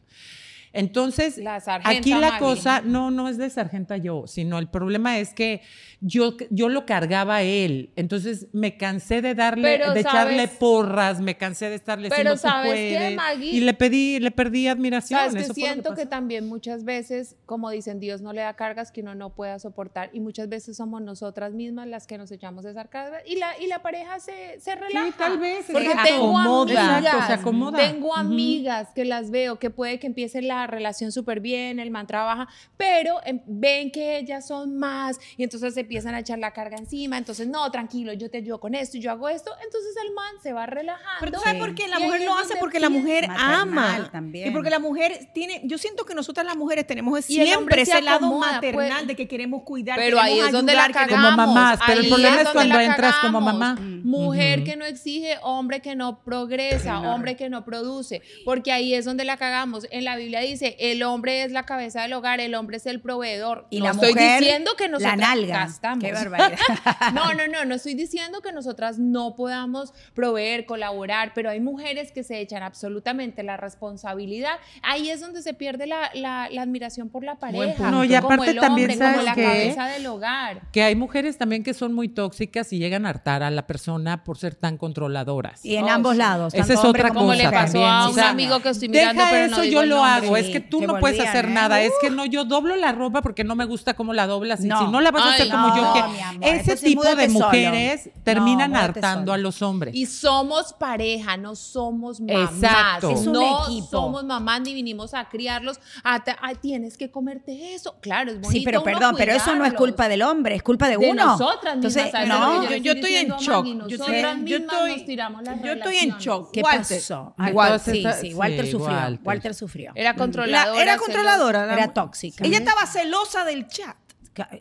[0.73, 5.33] Entonces, La aquí la cosa, no, no es de sargenta yo, sino el problema es
[5.33, 5.61] que
[5.99, 7.91] yo, yo lo cargaba a él.
[7.95, 12.37] Entonces me cansé de darle, Pero, de echarle porras, me cansé de estarle Pero, diciendo
[12.37, 13.51] ¿sabes qué, puedes", Maggie?
[13.51, 15.19] Y le pedí, le perdí admiración.
[15.19, 18.91] Sabes que eso siento que también muchas veces, como dicen, Dios no le da cargas
[18.91, 22.65] que uno no pueda soportar y muchas veces somos nosotras mismas las que nos echamos
[22.65, 25.11] esas cargas y la, y la pareja se, se relaja.
[25.17, 26.95] tal vez, Porque se tengo acomoda.
[26.97, 27.77] amigas, Exacto, se acomoda.
[27.77, 32.07] tengo amigas que las veo que puede que empiece la relación súper bien, el man
[32.07, 32.47] trabaja,
[32.77, 36.77] pero em, ven que ellas son más y entonces se empiezan a echar la carga
[36.77, 40.33] encima, entonces no, tranquilo, yo te ayudo con esto, yo hago esto, entonces el man
[40.41, 41.17] se va relajando.
[41.19, 44.09] Pero tú sabes por qué la Y mujer es lo hace porque la mujer ama.
[44.11, 44.47] también.
[44.47, 47.91] Y porque la mujer tiene, yo siento que nosotras las mujeres tenemos el siempre se
[47.93, 49.07] ese lado acomoda, maternal pues.
[49.07, 51.31] de que queremos cuidar, Pero ahí es donde la cagamos.
[51.31, 53.59] Como mamás, pero el Ahí problema es donde cuando la entras como cagamos.
[53.59, 54.01] mamá.
[54.03, 58.21] Mujer que no exige, hombre que no progresa, hombre que no produce.
[58.45, 59.87] Porque ahí es donde la cagamos.
[59.91, 62.99] En la Biblia dice, el hombre es la cabeza del hogar, el hombre es el
[63.01, 63.67] proveedor.
[63.69, 65.57] Y no la estoy mujer, diciendo que la nosotras nalga.
[65.59, 66.03] gastamos.
[66.03, 66.59] Qué barbaridad.
[67.13, 72.11] No, no, no, no estoy diciendo que nosotras no podamos proveer, colaborar, pero hay mujeres
[72.11, 74.53] que se echan absolutamente la responsabilidad.
[74.83, 77.75] Ahí es donde se pierde la, la- la admiración por la pareja.
[77.75, 77.91] punto.
[77.91, 79.43] No, y como aparte el también, hombre, como ¿sabes la qué?
[79.43, 80.61] cabeza del hogar.
[80.71, 84.23] Que hay mujeres también que son muy tóxicas y llegan a hartar a la persona
[84.23, 85.65] por ser tan controladoras.
[85.65, 86.17] Y en Oh, ambos sí.
[86.19, 86.53] lados.
[86.53, 88.69] Esa es otra como Como le cosa pasó también, a o un sea, amigo que
[88.69, 90.11] estoy mirando, Deja pero eso, no digo yo el lo nombre.
[90.27, 90.37] hago.
[90.41, 91.49] Es que tú no puedes hacer ¿eh?
[91.49, 91.81] nada.
[91.81, 94.63] Es que no, yo doblo la ropa porque no me gusta cómo la doblas.
[94.63, 94.79] Y No.
[94.85, 97.45] si no la vas a hacer como yo amor, Ese entonces tipo de solo.
[97.45, 99.33] mujeres terminan hartando solo.
[99.33, 99.95] a los hombres.
[99.95, 102.53] Y somos pareja, no somos mamás.
[102.55, 103.09] Exacto.
[103.11, 103.87] Es un no equipo.
[103.87, 105.79] somos mamás ni vinimos a criarlos.
[106.03, 107.95] a ay, tienes que comerte eso.
[108.01, 108.51] Claro, es bonito.
[108.51, 111.25] Sí, pero perdón, pero eso no es culpa del hombre, es culpa de, de uno.
[111.25, 111.95] nosotras mismas.
[112.05, 113.65] Entonces, no, que yo, estoy en shock.
[113.65, 116.51] Yo nosotras estoy, yo mismas estoy, nos tiramos las yo estoy en shock.
[116.51, 117.33] ¿Qué pasó?
[117.37, 117.55] Walter.
[117.55, 118.97] Walter, sí, sí, sí, Walter sufrió.
[118.97, 119.19] Walter.
[119.23, 119.91] Walter sufrió.
[119.95, 120.81] Era La- controladora.
[120.81, 121.05] era celosa.
[121.05, 121.65] controladora.
[121.65, 122.45] la- Era tóxica.
[122.45, 123.95] Ella estaba celosa del chat.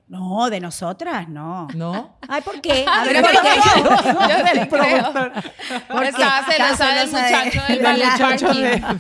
[0.09, 1.68] No, de nosotras, no.
[1.76, 2.18] ¿No?
[2.28, 2.85] Ay, ¿por qué?
[2.92, 3.38] A ver, ¿por qué?
[3.38, 5.12] yo sí creo.
[5.12, 6.09] ¿Por qué?
[6.09, 8.98] Estaba celosa del muchacho del de ballet la-.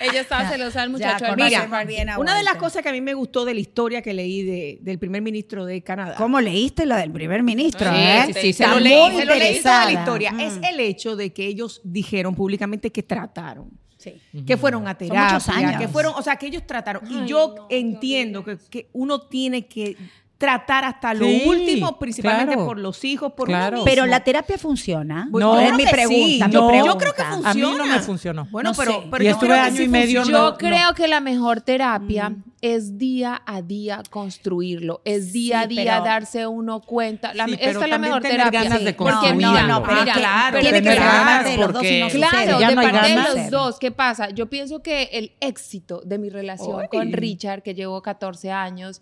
[0.00, 1.86] Ella estaba celosa del muchacho del conoce ballet más parking.
[1.86, 4.12] bien a Una de las cosas que a mí me gustó de la historia que
[4.12, 6.16] leí de- del primer ministro de Canadá.
[6.16, 7.88] ¿Cómo leíste la del primer ministro?
[7.90, 8.22] Sí, eh?
[8.26, 10.32] sí, Sí, se lo leí, se lo leí toda la historia.
[10.32, 10.40] Mm.
[10.40, 13.70] Es el hecho de que ellos dijeron públicamente que trataron.
[14.02, 14.20] Sí.
[14.44, 15.80] Que fueron a muchos terapia, años.
[15.80, 17.02] que fueron, o sea, que ellos trataron.
[17.06, 19.96] Ay, y yo no, entiendo que, que uno tiene que
[20.42, 22.66] tratar hasta lo Sí, último, principalmente claro.
[22.66, 23.76] por los hijos, por Claro.
[23.76, 25.28] uno Pero la terapia funciona.
[25.30, 25.60] No.
[25.60, 26.16] es Yo mi creo que pregunta.
[26.18, 26.66] sí, mi no.
[26.68, 26.92] pregunta.
[26.92, 27.50] Yo creo que funciona.
[27.50, 28.48] A mí no me funcionó.
[28.50, 30.94] Bueno, No pero, pero Y yo estuve creo que año y medio, no- Yo creo
[30.94, 32.42] que la mejor terapia Mm.
[32.60, 37.32] es día a día construirlo, es día Sí, a día pero- darse uno cuenta.
[37.34, 38.62] La, Sí, esta es la mejor tener terapia.
[38.64, 41.66] ganas de porque mira, no, no, pero mira, claro, tiene que ganas parte de los
[41.68, 43.78] dos porque- y no Claro, de parte de los dos.
[43.78, 44.30] ¿Qué pasa?
[44.30, 49.00] Yo pienso que el éxito de mi relación con Richard, que llevo 14 años,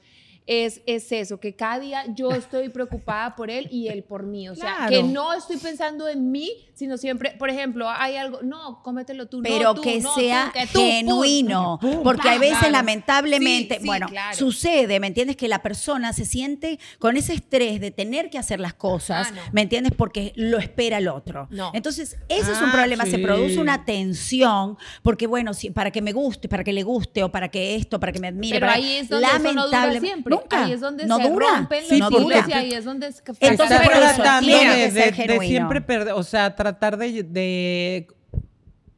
[0.53, 4.49] es, es eso, que cada día yo estoy preocupada por él y él por mí.
[4.49, 4.91] O sea, Claro.
[4.91, 9.37] que no estoy pensando en mí, sino siempre, por ejemplo, hay algo, no, cómetelo tú,
[9.37, 10.89] no, pero tú, que no, sea tú, que tú, pum.
[10.91, 12.73] genuino, Pum, porque pam, a veces claro.
[12.73, 14.37] lamentablemente, Sí, sí, bueno, claro.
[14.37, 15.37] sucede, ¿me entiendes?
[15.37, 19.35] Que la persona se siente con ese estrés de tener que hacer las cosas, Ah,
[19.37, 19.41] no.
[19.53, 19.93] ¿me entiendes?
[19.97, 21.47] Porque lo espera el otro.
[21.51, 21.71] No.
[21.75, 26.03] Entonces, ese es un Ah, problema, se produce una tensión, porque bueno, si, para que
[26.03, 28.57] me guste, para que le guste, o para que esto, para que me admire.
[28.57, 30.40] Pero para- ahí es donde eso no dura siempre.
[30.41, 30.65] Nunca.
[30.65, 31.47] ahí es donde no se dura.
[31.59, 34.15] rompen Sí, los porque- hilos y ahí es donde es que Entonces, Estás por eso,
[34.17, 38.07] tratando de, siempre perder, o sea, tratar de, de-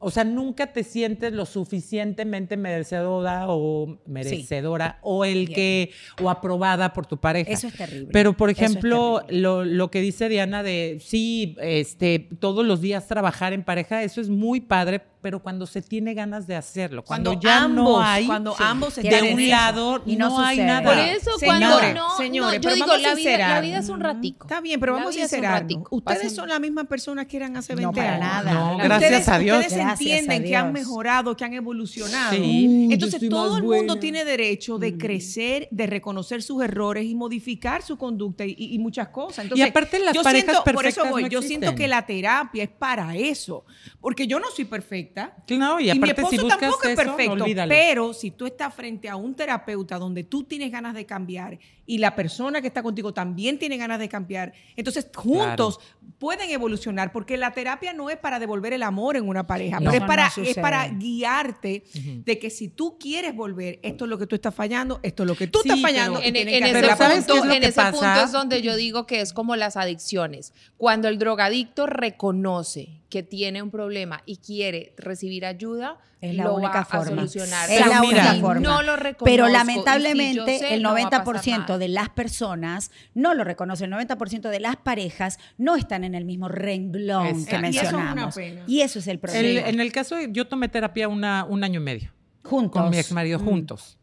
[0.05, 5.53] o sea, nunca te sientes lo suficientemente merecedora o merecedora o el Bien.
[5.55, 7.53] que o aprobada por tu pareja.
[7.53, 8.09] Eso es terrible.
[8.13, 13.53] Pero por ejemplo, lo, lo que dice Diana de sí, este, todos los días trabajar
[13.53, 17.43] en pareja, eso es muy padre, pero cuando se tiene ganas de hacerlo, cuando, Cuando
[17.49, 18.63] ya ambos, no hay cuando Sí.
[18.67, 19.51] ambos están de un eso.
[19.51, 20.83] lado Y no no, hay nada.
[20.83, 23.61] Por eso Señores, cuando no, señores, no, pero yo digo, vamos a la vida, la
[23.61, 24.47] vida es un ratico.
[24.47, 25.61] Está bien, pero La vamos a vida es un sincerarnos.
[25.63, 25.97] ratico.
[25.97, 28.27] Ustedes son las mismas personas que eran hace No, 20 para años.
[28.45, 28.53] nada.
[28.53, 29.57] No, gracias ustedes, a Dios.
[29.59, 32.33] Ustedes Gracias entienden que han mejorado, que han evolucionado.
[32.35, 32.87] Sí.
[32.89, 34.01] Yo Entonces todo el mundo buena.
[34.01, 39.09] tiene derecho de crecer, de reconocer sus errores y modificar su conducta y, y muchas
[39.09, 39.45] cosas.
[39.45, 42.05] Entonces, aparte las yo parejas siento, por eso perfectas voy, no yo siento que la
[42.07, 43.65] terapia es para eso,
[44.01, 45.12] porque yo no soy perfecta.
[45.47, 48.47] Claro, y Y, mi aparte si esposo buscas tampoco es eso, perfecto, pero si tú
[48.47, 52.69] estás frente a un terapeuta donde tú tienes ganas de cambiar y la persona que
[52.69, 55.81] está contigo también tiene ganas de cambiar, entonces juntos
[56.19, 59.91] pueden evolucionar, porque la terapia no es para devolver el amor en una pareja, No.
[59.91, 61.83] pero es para, no es para guiarte
[62.25, 65.27] de que si tú quieres volver, esto es lo que tú estás fallando, esto es
[65.29, 66.99] lo que tú Sí, estás fallando, En, que ese, Pero arreglar.
[66.99, 69.77] ¿sabes qué punto, es en ese punto es donde yo digo que es como las
[69.77, 70.53] adicciones.
[70.77, 76.55] Cuando el drogadicto reconoce que tiene un problema y quiere recibir ayuda, Es la lo
[76.55, 77.05] única va a forma.
[77.05, 77.69] solucionar.
[77.71, 78.61] Es Pero la mira, única forma.
[78.61, 78.93] No lo
[79.25, 81.79] Pero si lamentablemente sé, el no va a pasar 90% nada.
[81.79, 83.93] de las personas no lo reconocen.
[83.93, 87.61] El 90% de las parejas no están en el mismo renglón Exacto.
[87.61, 88.35] que Y eso es una mencionamos.
[88.37, 88.63] pena.
[88.67, 89.69] Y eso es el El- problema.
[89.69, 92.13] en el caso, de- yo tomé terapia una, un año y medio
[92.45, 92.81] Juntos.
[92.81, 93.45] con mi ex marido Mm.
[93.45, 93.99] juntos.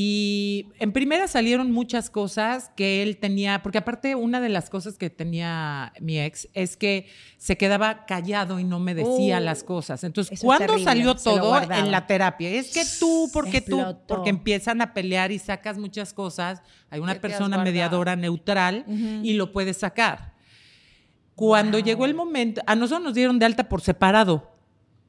[0.00, 4.96] Y en primera salieron muchas cosas que él tenía, porque aparte una de las cosas
[4.96, 9.64] que tenía mi ex es que se quedaba callado y no me decía Oh, las
[9.64, 10.04] cosas.
[10.04, 12.48] Entonces, ¿cuándo terrible, salió todo en la terapia?
[12.48, 14.06] Es que tú, porque tú, Explotó.
[14.06, 18.84] porque empiezan a pelear y sacas muchas cosas, hay una persona mediadora neutral
[19.24, 20.32] y lo puedes sacar.
[21.34, 24.57] Cuando llegó el momento, a nosotros nos dieron de alta por separado.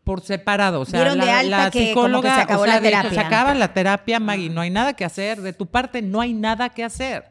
[0.09, 2.61] Por separado, o sea, Dieron la, de alta la que como que psicóloga, se acabó
[2.63, 3.11] o sea, la de terapia.
[3.11, 6.33] se acaba la terapia, Maggie, no hay nada que hacer, de tu parte no hay
[6.33, 7.25] nada que hacer.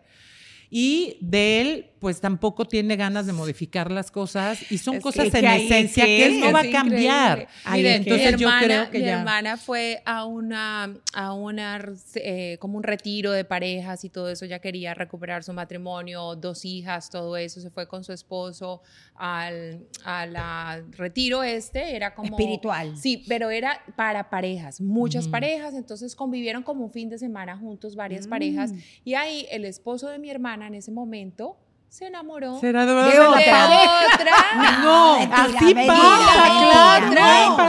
[0.70, 5.30] Y de él, pues tampoco tiene ganas de modificar las cosas y son Es cosas
[5.30, 7.48] que en esencia que él no va a cambiar.
[7.72, 9.18] Que- Entonces mi yo creo que mi ya.
[9.18, 11.84] hermana fue a una, a una
[12.14, 14.46] eh, como un retiro de parejas y todo eso.
[14.46, 17.60] Ya quería recuperar su matrimonio, dos hijas, todo eso.
[17.60, 18.82] Se fue con su esposo
[19.14, 21.96] al, al retiro este.
[21.96, 22.96] Era como Espiritual.
[22.96, 25.74] Sí, pero era para parejas, muchas parejas.
[25.74, 28.30] Entonces convivieron como un fin de semana juntos, varias Mm.
[28.30, 28.72] parejas.
[29.04, 31.56] Y ahí el esposo de mi hermana en ese momento
[31.88, 34.34] se enamoró ¿Será de otra.
[34.82, 37.68] No, mentira, así mentira, pasa, mentira, claro, no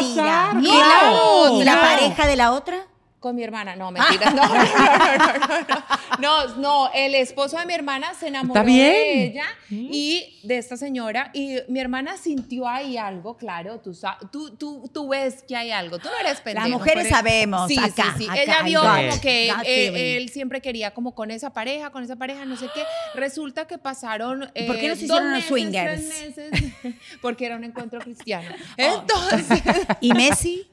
[0.59, 1.81] ¿Y la, y la claro.
[1.87, 2.88] pareja de la otra?
[3.19, 4.29] Con mi hermana, no, mentira.
[4.31, 4.63] No, no,
[6.19, 10.77] no, no, no, el esposo de mi hermana se enamoró de ella y de esta
[10.77, 13.93] señora y mi hermana sintió ahí algo, claro, tú,
[14.31, 16.69] tú, tú, tú ves que hay algo, tú no eres pendejo.
[16.69, 21.13] mujeres pero- sabemos, sí, acá, sí, Ella vio como que eh, él siempre quería como
[21.13, 22.83] con esa pareja, con esa pareja, no sé qué.
[23.15, 26.03] Resulta que pasaron ¿Y por qué no eh, se dos hicieron los swingers?
[27.21, 28.49] porque era un encuentro cristiano.
[28.79, 29.01] Oh.
[29.01, 29.61] Entonces,
[29.99, 30.67] ¿Y Messi?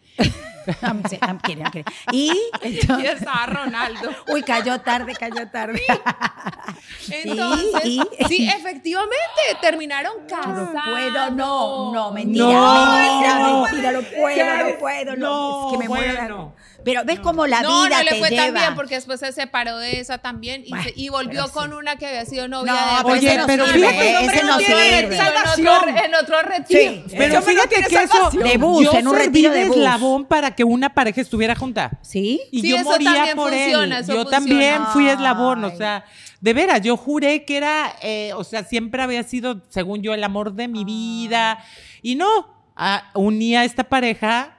[0.83, 1.85] I'm, I'm kidding, I'm kidding.
[2.11, 2.33] Y
[2.65, 4.11] y entonces, estaba Ronaldo.
[4.33, 5.81] uy, cayó tarde, cayó tarde.
[7.11, 9.17] Entonces, y- sí, efectivamente,
[9.61, 10.73] terminaron casados.
[10.75, 12.87] No puedo, no, no, mentira, No.
[12.87, 16.57] mentira, mentira, no puedo, no puedo, no, No, es que me muero bueno.
[16.85, 19.33] Pero ves cómo la no, vida no le te fue tan bien porque después se
[19.33, 21.75] separó de esa también y, Bueno, se- y volvió con sí.
[21.77, 24.59] una que había sido novia No, de pero Oye, ese no pero fíjate, ese no
[24.59, 25.17] sirve.
[25.17, 25.97] salvación.
[25.99, 26.81] En otro retiro.
[26.81, 28.31] Sí, Pero no fíjate que eso.
[28.31, 29.77] De bus, en un retiro de bus.
[30.07, 31.99] Eslabón para que una pareja estuviera junta.
[32.03, 32.41] ¿Sí?
[32.51, 34.03] Y Sí, yo eso moría también por funciona, él.
[34.05, 34.31] eso yo funciona.
[34.47, 35.77] también fui eslabón, o Ay.
[35.77, 36.05] sea,
[36.41, 40.23] de veras, yo juré que era, eh, o sea, siempre había sido, según yo, el
[40.25, 41.59] amor de mi vida.
[42.03, 42.29] Y no,
[42.77, 44.56] ah, uní a esta pareja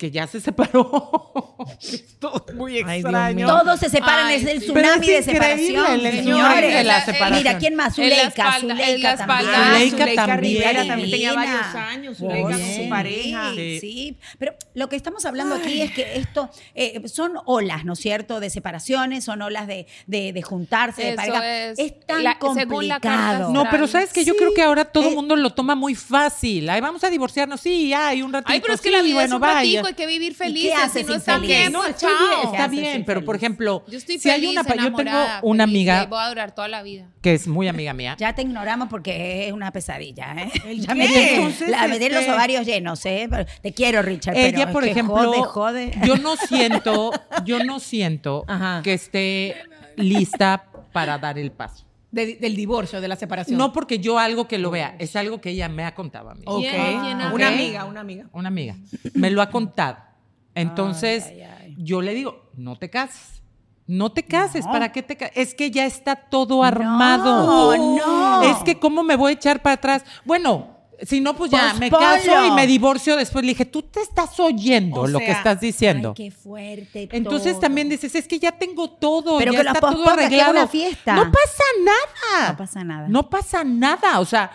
[0.00, 1.56] que ya se separó.
[1.82, 3.46] es todo muy Ay, extraño.
[3.46, 4.64] Todos se separan, Ay, es el sí.
[4.66, 6.74] tsunami Pero de es increíble separación, el señores.
[6.74, 7.58] de la Mira, separación.
[7.60, 7.88] ¿quién más?
[7.88, 9.50] La Zuleika, Zuleika también.
[9.50, 10.40] Zuleika Zuleika también.
[10.40, 13.50] Rivera también tenía varios años, Zuleika con Sí, su pareja.
[13.54, 13.80] Sí, Sí.
[13.80, 14.16] sí.
[14.38, 18.40] Pero lo que estamos hablando aquí es que esto eh, son olas, ¿no es cierto?
[18.40, 21.70] De separaciones, son olas de, de, de juntarse, de Eso pareja.
[21.72, 22.00] es.
[22.06, 23.52] tan La- complicado.
[23.52, 25.94] No, pero sabes que yo creo que ahora todo el Eh, mundo lo toma muy
[25.94, 26.68] fácil.
[26.70, 28.50] Ay, vamos a divorciarnos, sí, hay un ratito.
[28.52, 29.82] Ay, pero es que sí, la vida bueno, es un vaya.
[29.90, 30.34] Hay que vivir
[30.76, 33.36] haces si no está bien, No, pues está bien, está ¿Qué haces bien, pero por
[33.36, 34.96] ejemplo, Yo estoy si hay feliz, una, yo tengo
[35.42, 37.08] una feliz, amiga y voy a durar toda la vida.
[37.22, 38.16] que es muy amiga mía.
[38.18, 40.50] Ya te ignoramos porque es una pesadilla, ¿eh?
[40.66, 40.94] ¿El Ya qué?
[40.94, 43.26] me tiene- Entonces, la, me tiene los este- ovarios llenos, ¿eh?
[43.30, 45.92] Pero Te quiero, Richard, Ella, pero por es que ejemplo, jode, jode.
[46.04, 47.10] yo no siento,
[47.44, 48.80] yo no siento Ajá.
[48.82, 49.56] que esté
[49.96, 51.84] lista para dar el paso.
[52.10, 53.56] De- del divorcio, de la separación.
[53.56, 56.34] No porque yo algo que lo vea, es algo que ella me ha contado a
[56.34, 56.42] mí.
[56.44, 56.74] ¿Quién
[57.32, 58.26] Una amiga, una amiga.
[58.32, 58.76] Una amiga.
[59.14, 59.98] Me lo ha contado.
[60.54, 61.76] Entonces, Ay, ay, ay.
[61.78, 63.42] yo le digo, no te cases.
[63.86, 64.72] No te cases, No.
[64.72, 65.36] ¿para qué te cases?
[65.36, 67.76] Es que ya está todo armado.
[67.76, 68.42] No, no.
[68.42, 70.04] Es que cómo me voy a echar para atrás.
[70.24, 72.14] Bueno, si no, pues ya me Posponlo.
[72.14, 73.44] caso y me divorcio después.
[73.44, 76.14] Le dije, tú te estás oyendo O lo que sea, estás diciendo.
[76.16, 77.08] Ay, qué fuerte.
[77.12, 77.60] Entonces todo.
[77.60, 80.50] también dices, es que ya tengo todo, Pero ya que lo está todo que arreglado.
[80.52, 81.14] una fiesta.
[81.14, 82.50] No pasa nada.
[82.52, 83.08] No pasa nada.
[83.08, 84.20] No pasa nada.
[84.20, 84.50] O sea,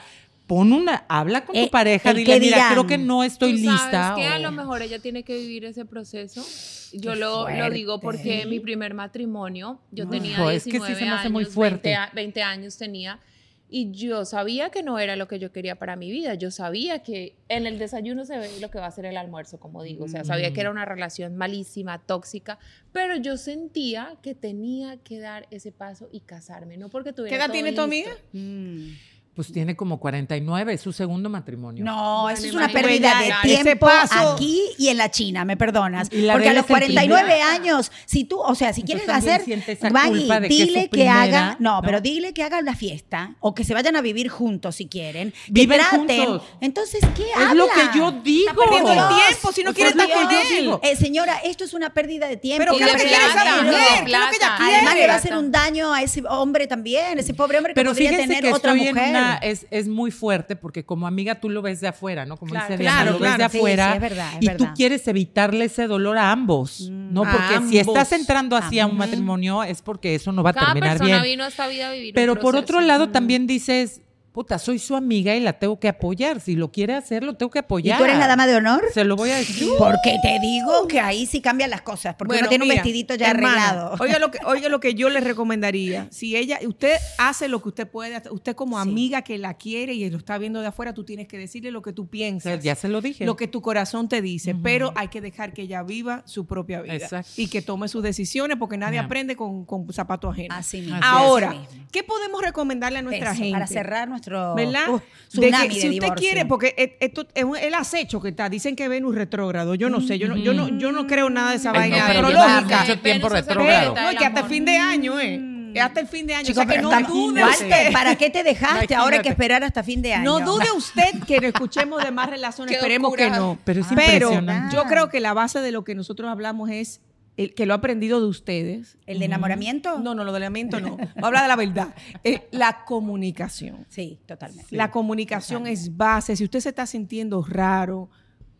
[0.47, 3.57] pon una, habla con Eh, tu pareja, dile, que mira, creo que no estoy ¿Tú
[3.71, 3.89] lista.
[3.91, 6.45] sabes que a o- lo mejor ella tiene que vivir ese proceso.
[6.93, 10.11] Yo lo, lo digo porque mi primer matrimonio, yo No.
[10.11, 11.89] tenía Hijo, es que sí 19 se me hace años, muy fuerte.
[11.89, 13.19] 20, a- 20 años tenía.
[13.67, 16.35] Y yo sabía que no era lo que yo quería para mi vida.
[16.35, 19.59] Yo sabía que en el desayuno se ve lo que va a ser el almuerzo,
[19.59, 20.05] como digo.
[20.05, 22.59] O sea, sabía que era una relación malísima, tóxica,
[22.91, 26.77] pero yo sentía que tenía que dar ese paso y casarme.
[26.77, 28.11] No porque tuviera ¿Qué edad todo tiene tu amiga?
[28.33, 28.89] Mm.
[29.35, 31.83] Pues tiene como 49, es su segundo matrimonio.
[31.83, 35.57] No, Bueno, eso es una pérdida de tiempo paso- aquí y en la China, me
[35.57, 36.07] perdonas.
[36.09, 37.41] Y la Porque a los es el 49 primer.
[37.43, 41.81] años, si tú, o sea, si quieres hacer, que su dile que, haga, no, ¿no?
[41.81, 45.31] pero dile que haga una fiesta o que se vayan a vivir juntos si quieren.
[45.31, 46.25] Que Viven traten.
[46.27, 46.43] juntos.
[46.61, 47.53] Entonces, ¿qué Es habla?
[47.55, 48.49] lo que yo digo.
[48.51, 50.47] Está perdiendo el tiempo, si no O quiere estar con que yo él.
[50.61, 50.79] digo.
[50.81, 52.63] Eh, señora, esto es una pérdida de tiempo.
[52.63, 53.63] Pero ¿qué es lo que quiere de esa dinero.
[53.63, 53.75] mujer?
[53.75, 54.55] ¿Qué es lo que ella Plata.
[54.57, 54.75] quiere?
[54.75, 57.83] Además le va a hacer un daño a ese hombre también, ese pobre hombre que
[57.83, 59.24] podría tener otra mujer.
[59.41, 62.37] Es, es muy fuerte porque como amiga tú lo ves de afuera, ¿no?
[62.37, 63.49] Como Claro, dice Diana, claro, lo ves de.
[63.49, 64.67] Sí, afuera sí, es verdad, es y verdad.
[64.67, 67.23] tú quieres evitarle ese dolor a ambos, ¿no?
[67.23, 70.53] A Porque si estás entrando así a un matrimonio es porque eso no va a
[70.53, 71.33] Cada terminar persona bien.
[71.33, 74.01] vino a esta vida a vivir un Pero por otro lado también dices,
[74.35, 76.41] puta, soy su amiga y la tengo que apoyar.
[76.41, 77.97] Si lo quiere hacer, lo tengo que ¿Y apoyar.
[77.97, 78.83] tú eres la dama de honor?
[78.93, 79.69] Se lo voy a decir.
[79.77, 83.31] Porque te digo que ahí sí cambian las cosas, porque uno tiene un vestidito ya
[83.31, 83.95] hermana, arreglado.
[84.01, 86.07] Oiga lo que, oiga lo que yo le recomendaría.
[86.11, 88.89] Si ella, usted hace lo que usted puede, hacer, usted como Sí.
[88.89, 91.81] amiga que la quiere y lo está viendo de afuera, tú tienes que decirle lo
[91.81, 92.61] que tú piensas.
[92.61, 93.25] Ya se lo dije.
[93.25, 96.81] Lo que tu corazón te dice, pero hay que dejar que ella viva su propia
[96.81, 97.31] vida Exacto.
[97.37, 100.57] y que tome sus decisiones porque nadie aprende con, con zapatos ajenos.
[100.57, 100.99] Así mismo.
[101.01, 101.87] Ahora, Así mismo.
[101.91, 103.53] ¿qué podemos recomendarle a nuestra Eso, gente?
[103.53, 104.89] Para cerrar nuestro ¿Verdad?
[104.89, 105.03] uh, De
[105.49, 108.75] tsunami que de si usted quiere, porque esto es un- el acecho que está, dicen
[108.75, 111.57] que Venus retrógrado, yo no sé, yo no, yo no, yo no creo nada de
[111.57, 112.79] esa Ay, vaina no, pero astrológica.
[112.81, 113.95] mucho tiempo retrógrado.
[113.95, 115.51] No, que hasta el fin de año, ¿eh?
[115.73, 116.45] Es hasta el fin de año.
[116.45, 117.91] Chico, o sea que no dude usted.
[117.91, 118.95] ¿para qué te dejaste?
[118.95, 120.23] Ahora hay que esperar hasta fin de año.
[120.23, 123.25] No dude usted que no escuchemos de más relaciones, Qué esperemos locura.
[123.25, 123.57] que no.
[123.65, 124.73] Pero es Pero impresionante.
[124.75, 127.01] yo creo que la base de lo que nosotros hablamos es
[127.37, 128.97] el que lo he aprendido de ustedes.
[129.05, 129.99] ¿El de enamoramiento?
[129.99, 130.97] No, no, lo del lamento no.
[130.97, 131.95] Voy a hablar de la verdad.
[132.23, 133.85] Eh, la comunicación.
[133.89, 134.75] Sí, totalmente.
[134.75, 136.35] La comunicación es base.
[136.35, 138.09] Si usted se está sintiendo raro,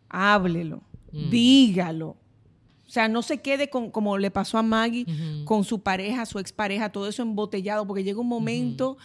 [0.08, 2.16] háblelo, dígalo.
[2.86, 5.06] O sea, no se quede con, como le pasó a Maggie,
[5.44, 8.96] con su pareja, su expareja, todo eso embotellado, porque llega un momento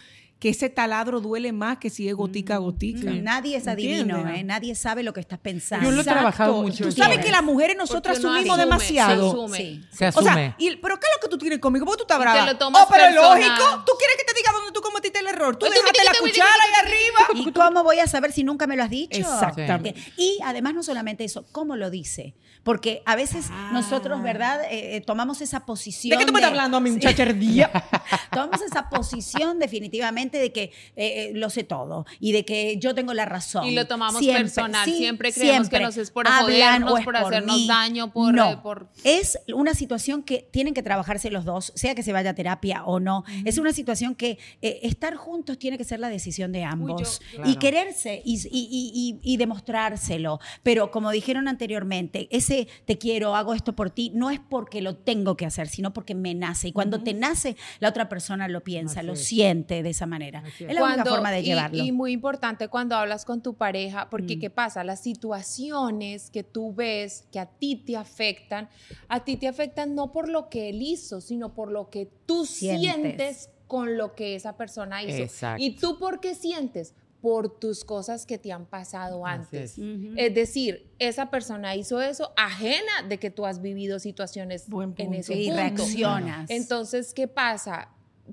[0.42, 3.12] que ese taladro duele más que si es gotica a gotica.
[3.12, 4.28] Nadie es adivino.
[4.28, 4.42] ¿eh?
[4.42, 5.84] Nadie sabe lo que estás pensando.
[5.84, 6.18] Yo lo he Exacto.
[6.18, 9.22] trabajado mucho Tú sabes que las mujeres nosotras asumimos asume, demasiado.
[9.22, 9.56] se asume.
[9.56, 9.84] Sí.
[9.92, 11.86] Se O sea, y- pero ¿qué es lo que tú tienes conmigo?
[11.86, 12.44] ¿Por qué tú estás te brava?
[12.44, 13.38] lo tomas oh, pero es personal.
[13.38, 13.84] lógico.
[13.86, 15.54] ¿Tú quieres que te diga dónde tú cometiste el error?
[15.54, 17.48] Tú Oye, dejaste la cuchara ahí arriba.
[17.48, 19.16] ¿Y cómo voy a saber si nunca me lo has dicho?
[19.20, 19.94] Exactamente.
[20.16, 22.34] Y además no solamente eso, ¿cómo lo dice?
[22.62, 24.62] Porque a veces nosotros, ¿verdad?
[24.70, 26.16] Eh, eh, tomamos esa posición.
[26.16, 27.70] ¿De qué tú me estás hablando a mi muchacha ardilla?
[28.32, 33.14] Tomamos esa posición definitivamente de que eh, lo sé todo y de que yo tengo
[33.14, 33.64] la razón.
[33.66, 34.84] Y lo tomamos Siempre, personal.
[34.84, 35.80] sí, Siempre creemos que siempre.
[35.86, 36.42] nos es por Hablan
[36.82, 37.66] jodernos, o es por hacernos mí.
[37.66, 41.94] daño, por- No, eh, por- es una situación que tienen que trabajarse los dos, sea
[41.94, 43.24] que se vaya a terapia o no.
[43.44, 47.20] Es una situación que eh, estar juntos tiene que ser la decisión de ambos.
[47.32, 47.50] Claro.
[47.50, 50.38] Y quererse y, y- y- y- y demostrárselo.
[50.62, 52.51] Pero como dijeron anteriormente, ese
[52.84, 56.14] te quiero, hago esto por ti, no es porque lo tengo que hacer, sino porque
[56.14, 56.68] me nace.
[56.68, 59.24] Y cuando te nace, la otra persona lo piensa, Así lo es.
[59.24, 60.40] siente de esa manera.
[60.46, 60.74] Así Es es.
[60.76, 61.82] la única forma de y- llevarlo.
[61.84, 64.08] Y, muy importante cuando hablas con tu pareja, Mm.
[64.10, 64.84] porque ¿qué pasa?
[64.84, 68.68] Las situaciones que tú ves que a ti te afectan,
[69.08, 72.44] a ti te afectan no por lo que él hizo, sino por lo que tú
[72.46, 72.80] Sientes.
[72.80, 75.16] sientes con lo que esa persona hizo.
[75.22, 75.62] Exacto.
[75.62, 76.94] ¿Y tú por qué sientes?
[77.22, 79.78] Por tus cosas que te han pasado antes.
[79.78, 80.34] es.
[80.34, 85.32] Decir, esa persona hizo eso ajena de que tú has vivido situaciones Buen en ese
[85.34, 85.56] Sí, punto.
[85.56, 86.50] reaccionas.
[86.50, 87.88] Entonces, ¿qué pasa?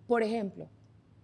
[0.08, 0.68] Por ejemplo,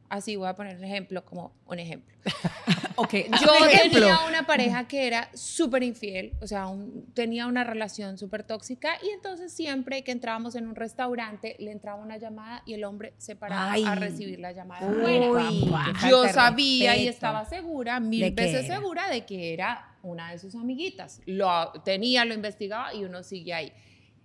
[0.09, 2.15] así voy a poner un ejemplo como un ejemplo.
[2.95, 3.99] ok, Yo ejemplo.
[3.99, 8.97] tenía una pareja que era súper infiel, o sea, un- tenía una relación súper tóxica
[9.03, 13.13] y entonces siempre que entrábamos en un restaurante le entraba una llamada y el hombre
[13.17, 13.83] se paraba Ay.
[13.83, 14.87] a recibir la llamada.
[14.87, 15.69] Uy,
[16.09, 20.39] Yo sabía y estaba segura, mil ¿De qué veces segura de que era una de
[20.39, 21.21] sus amiguitas.
[21.25, 23.71] Lo tenía, lo investigaba y uno sigue ahí.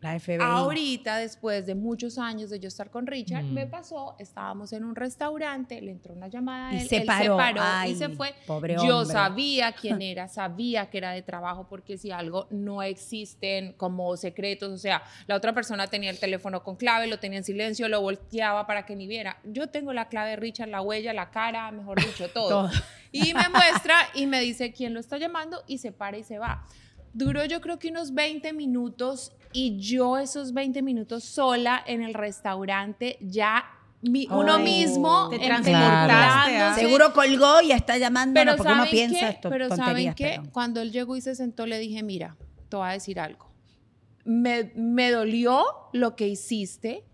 [0.00, 0.38] La FBI.
[0.40, 3.52] Ahorita, después de muchos años de yo estar con Richard, Mm.
[3.52, 7.22] me pasó, estábamos en un restaurante, le entró una llamada Y él, se él paró.
[7.34, 8.34] se paró Ay, y se fue.
[8.46, 13.74] pobre yo sabía quién era, sabía que era de trabajo, porque si algo no existen
[13.74, 17.44] como secretos, o sea, la otra persona tenía el teléfono con clave, lo tenía en
[17.44, 19.38] silencio, lo volteaba para que ni viera.
[19.44, 22.48] Yo tengo la clave de Richard, la huella, la cara, mejor dicho, todo.
[22.48, 22.70] Todo.
[23.12, 26.38] Y me muestra y me dice quién lo está llamando y se para y se
[26.38, 26.64] va.
[27.12, 32.14] Duró yo creo que unos 20 minutos y yo esos 20 minutos sola en el
[32.14, 33.64] restaurante ya
[34.03, 36.74] mi- uno mismo Te transportaste, ¿ah?
[36.74, 39.28] Seguro colgó y está llamando pero porque uno ¿saben piensa qué?
[39.28, 42.36] esto, Pero ¿saben pero- Cuando él llegó y se sentó, le dije, mira,
[42.70, 43.51] te voy a decir algo.
[44.24, 47.05] Me, me dolió lo que hiciste,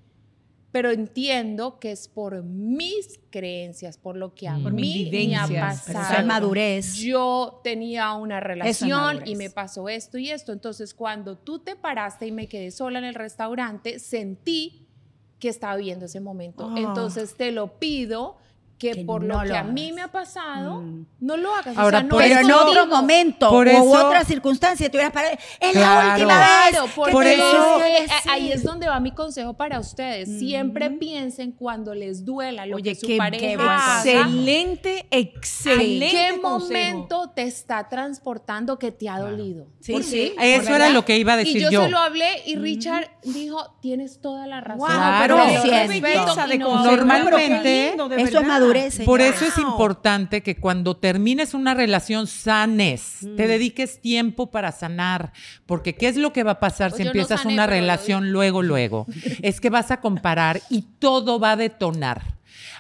[0.77, 5.35] pero entiendo que es por mis creencias, por lo que a Por mis mí me
[5.35, 6.19] ha pasado.
[6.19, 6.97] es madurez.
[6.97, 10.53] Yo tenía una relación y me pasó esto y esto.
[10.53, 14.87] Entonces, cuando tú te paraste y me quedé sola en el restaurante, sentí
[15.39, 16.69] que estaba viviendo ese momento.
[16.71, 16.75] Ah.
[16.79, 18.37] Entonces, te lo pido
[18.79, 21.07] que, Que por no lo que a mí me ha pasado, Mm.
[21.21, 21.75] no lo hagas.
[21.77, 24.97] O Ahora, sea, no por es Pero en otro momento Por eso- otra circunstancia te
[24.99, 25.35] hubieras parado.
[25.61, 26.07] Es Claro.
[26.09, 26.49] la última vez.
[26.71, 30.29] Claro, Por eso- eh, ahí es donde va mi consejo para ustedes.
[30.39, 33.57] Siempre piensen cuando les duela lo Oye, que su qué, pareja qué
[34.11, 36.97] excelente, excelente ¿En qué consejo.
[36.99, 39.31] momento te está transportando que te ha Claro.
[39.31, 39.67] dolido?
[39.81, 40.35] Sí, Porque- sí.
[40.39, 40.77] Eso ¿verdad?
[40.77, 41.85] era lo que iba a decir y yo, yo.
[41.85, 44.81] se lo hablé y Richard dijo, tienes toda la razón.
[44.81, 45.17] Wow, Claro.
[45.23, 46.97] pero no- consejo.
[46.97, 48.66] Normalmente- de Eso es verdad.
[48.67, 53.37] Madurez, Por eso es importante que cuando termines una relación sanes, Mm.
[53.37, 55.33] te dediques tiempo para sanar,
[55.67, 58.33] porque ¿qué es lo que va a pasar Pues si no empiezas sané, una relación
[58.33, 59.07] luego, luego?
[59.43, 62.23] es que vas a comparar y todo va a detonar.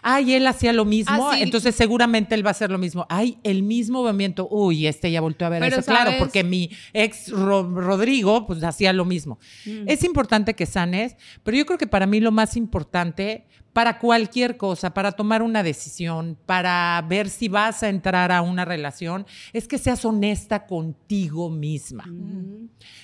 [0.02, 3.06] Ay, él hacía lo mismo, Ah, entonces seguramente él va a hacer lo mismo.
[3.08, 4.48] Ay, el mismo movimiento.
[4.50, 5.86] Uy, este ya volvió a ver Pero eso.
[5.90, 6.18] Claro, ¿sabes?
[6.18, 9.38] porque mi ex Ro- Rodrigo, pues hacía lo mismo.
[9.86, 14.56] Es importante que sanes, pero yo creo que para mí lo más importante para cualquier
[14.56, 19.68] cosa, para tomar una decisión, para ver si vas a entrar a una relación, es
[19.68, 22.04] que seas honesta contigo misma.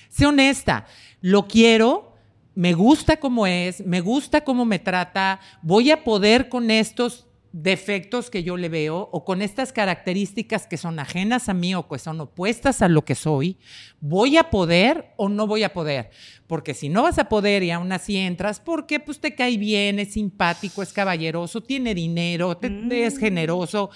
[0.09, 0.85] Sé honesta.
[1.21, 2.12] Lo quiero,
[2.55, 8.31] me gusta como es, me gusta cómo me trata, voy a poder con estos defectos
[8.31, 11.99] que yo le veo o con estas características que son ajenas a mí o que
[11.99, 13.57] son opuestas a lo que soy,
[14.01, 16.09] voy a poder o no voy a poder.
[16.47, 19.99] Porque si no vas a poder y aún así entras, porque pues te cae bien,
[19.99, 23.91] es simpático, es caballeroso, tiene dinero, te- es generoso.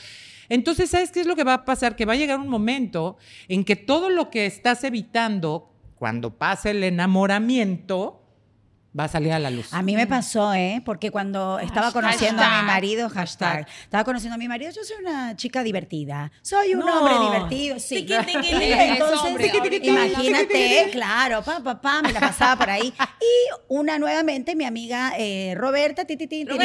[0.50, 1.96] Entonces, ¿sabes qué es lo que va a pasar?
[1.96, 6.70] Que va a llegar un momento en que todo lo que estás evitando, cuando pase
[6.72, 8.22] el enamoramiento,
[8.98, 9.74] va a salir a la luz.
[9.74, 10.82] A mí me pasó, ¿eh?
[10.86, 14.98] Porque cuando estaba conociendo a mi marido, hashtag, estaba conociendo a mi marido, yo soy
[15.02, 16.32] una chica divertida.
[16.42, 18.04] Soy un hombre divertido, sí.
[18.04, 22.94] Tiki, tiki, Entonces, imagínate, claro, pa, pa, pa, me la pasaba por ahí.
[23.20, 26.58] Y una nuevamente, mi amiga eh, Roberta, ti, ti, ti, yo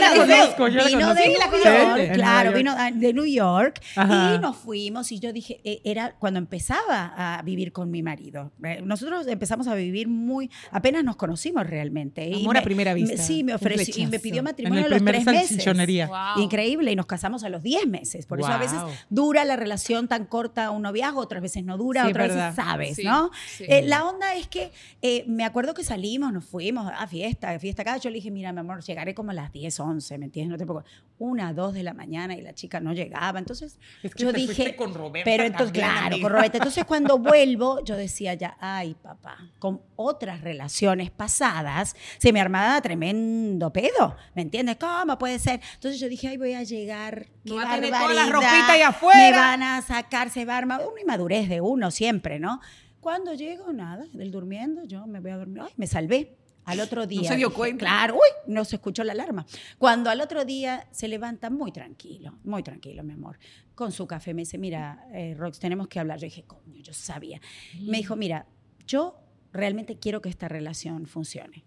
[0.00, 5.12] la conozco, yo Vino de New York, claro, vino de New York y nos fuimos
[5.12, 8.52] y yo dije, era cuando empezaba a vivir con mi marido.
[8.82, 12.28] Nosotros empezamos a vivir muy apenas nos conocimos realmente.
[12.28, 14.80] Y Amor a me- primera me- vista, sí, me ofreció y me pidió en matrimonio
[14.80, 15.64] el a los tres meses.
[16.08, 16.42] Wow.
[16.42, 18.26] Increíble, y nos casamos a los 10 meses.
[18.26, 18.78] Por eso a veces
[19.10, 22.50] dura la relación tan corta un noviazgo, otras veces no dura, Sí, otras verdad.
[22.50, 23.30] veces sabes, Sí, ¿no?
[23.56, 23.64] sí.
[23.68, 27.58] Eh, la onda es que eh, me acuerdo que salimos, nos fuimos a fiesta, a
[27.58, 27.96] fiesta acá.
[27.98, 30.50] Yo le dije, mira, mi amor, llegaré como a las 10, 11, ¿me entiendes?
[30.52, 30.90] No te preocupes.
[31.18, 33.38] Una, dos de la mañana y la chica no llegaba.
[33.38, 34.76] Entonces Es que yo te dije.
[34.76, 36.58] con Roberta Pero entonces, también, claro, con Roberta.
[36.58, 42.80] Entonces cuando vuelvo, yo decía ya, ay, papá, con otras relaciones pasadas, se me armaba
[42.80, 44.16] tremendo pedo.
[44.34, 44.76] ¿Me entiendes?
[44.76, 45.60] ¿Cómo puede ser?
[45.74, 47.26] Entonces yo dije, ay, voy a llegar.
[47.44, 49.18] Qué No va a tener toda la ropita ahí afuera.
[49.18, 52.60] Me van a sacar, se va a armar una inmadurez de uno siempre, ¿no?
[53.00, 55.62] Cuando llego, nada, del durmiendo, yo me voy a dormir.
[55.64, 56.36] Ay, me salvé.
[56.68, 57.28] Al otro día.
[57.28, 57.84] se dio dije, cuenta.
[57.84, 59.46] Claro, uy, no se escuchó la alarma.
[59.78, 63.38] Cuando al otro día se levanta muy tranquilo, muy tranquilo, mi amor,
[63.74, 66.18] con su café, me dice, mira, eh, Rox, tenemos que hablar.
[66.18, 67.40] Yo dije, coño, yo sabía.
[67.80, 68.46] Me dijo, mira,
[68.86, 69.16] yo
[69.52, 71.64] realmente quiero que esta relación funcione.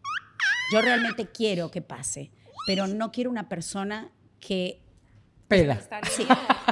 [0.73, 2.31] Yo realmente quiero que pase,
[2.67, 4.81] pero no quiero una persona que
[5.47, 5.73] Pela.
[5.73, 6.23] Está Sí,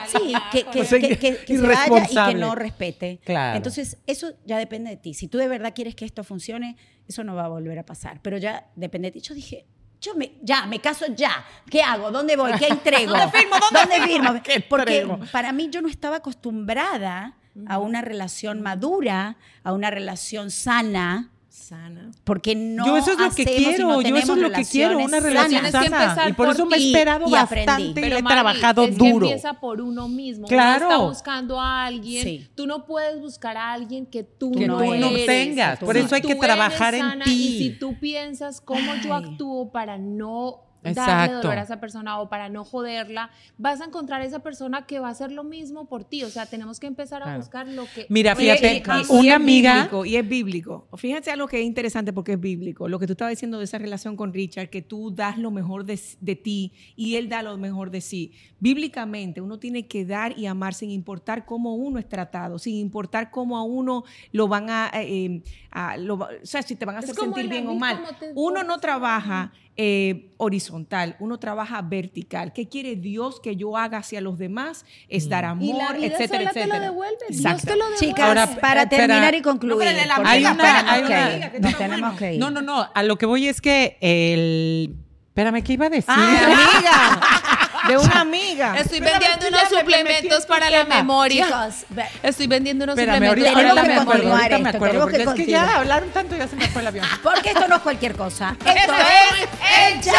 [0.07, 3.19] sí, que, que- O sea, que- que- que se vaya y que no respete.
[3.25, 3.57] Claro.
[3.57, 5.13] Entonces, eso ya depende de ti.
[5.13, 6.77] Si tú de verdad quieres que esto funcione,
[7.09, 8.21] eso no va a volver a pasar.
[8.21, 9.21] Pero ya depende de ti.
[9.21, 9.65] Yo dije,
[9.99, 11.43] yo me, ya, me caso ya.
[11.69, 12.11] ¿Qué hago?
[12.11, 12.51] ¿Dónde voy?
[12.53, 13.11] ¿Qué entrego?
[13.11, 13.55] ¿Dónde firmo?
[13.71, 14.41] ¿Dónde firmo?
[14.43, 17.35] ¿Qué Porque para mí yo no estaba acostumbrada
[17.67, 22.11] a una relación madura, a una relación sana, Sana.
[22.23, 24.63] Porque no yo eso es lo que y quiero, no yo eso es lo que
[24.63, 26.29] quiero, una relación que sana.
[26.29, 27.65] Y por por eso me he esperado y aprendí.
[27.67, 29.25] bastante y Pero he Mari, trabajado es que duro.
[29.27, 30.47] empieza por uno mismo.
[30.47, 30.85] Claro.
[30.87, 32.23] Uno está buscando a alguien.
[32.23, 32.47] Sí.
[32.55, 35.25] Tú no puedes buscar a alguien que tú Que no, tú no eres.
[35.25, 35.79] tengas.
[35.79, 37.31] Por eso hay que trabajar en ti.
[37.31, 41.37] Y si tú piensas cómo yo actúo para no darle Exacto.
[41.41, 45.07] dolor a esa persona o para no joderla, vas a encontrar esa persona que va
[45.09, 46.23] a hacer lo mismo por ti.
[46.23, 47.39] O sea, tenemos que empezar a Claro.
[47.39, 50.87] buscar lo que Mira, fíjate, y- y- una y es amiga- bíblico, y es bíblico.
[50.95, 52.87] Fíjense algo que es interesante porque es bíblico.
[52.87, 55.85] Lo que tú estabas diciendo de esa relación con Richard, que tú das lo mejor
[55.85, 58.31] de, de ti y él da lo mejor de sí.
[58.59, 63.31] Bíblicamente, uno tiene que dar y amar sin importar cómo uno es tratado, sin importar
[63.31, 64.91] cómo a uno lo van a.
[64.93, 67.99] eh, a- lo o sea, si te van a hacer sentir bien o mal.
[68.35, 69.51] Uno no trabaja
[69.81, 72.51] eh, horizontal, uno trabaja vertical.
[72.51, 74.83] ¿Qué quiere Dios que yo haga hacia los demás?
[75.07, 76.79] Es dar amor, Y la vida etcétera, sola te lo etcétera.
[76.81, 77.17] devuelve.
[77.29, 77.67] Dios Exacto.
[77.67, 78.05] te lo devuelve.
[78.07, 79.07] Chicas, Ahora, para espera.
[79.07, 79.77] terminar y concluir.
[79.77, 81.03] No, la Hay nos una- hay
[81.49, 82.39] que está tenemos que ir.
[82.41, 82.89] No, no, no.
[82.93, 84.97] A lo que voy es que el.
[85.29, 86.05] Espérame, ¿qué iba a decir?
[86.09, 87.21] Ah, amiga,
[87.87, 88.75] de una amiga.
[88.77, 90.95] Estoy Espérame, vendiendo unos ya me- me metí suplementos en para la tema.
[90.95, 91.45] memoria.
[91.45, 94.57] Chicos, ve- Estoy vendiendo unos Espérame, suplementos ahorita, Tenemos ahorita que me acuerdo, continuar ahorita
[94.59, 95.79] me esto, acuerdo, tenemos que es que ya continuar.
[95.81, 97.05] hablaron tanto y ya se me fue el avión.
[97.23, 98.55] porque esto no es cualquier cosa.
[98.65, 100.15] Esto Esto es es el chat.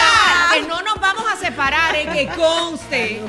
[0.55, 3.21] Que no nos vamos a separar, eh, que conste.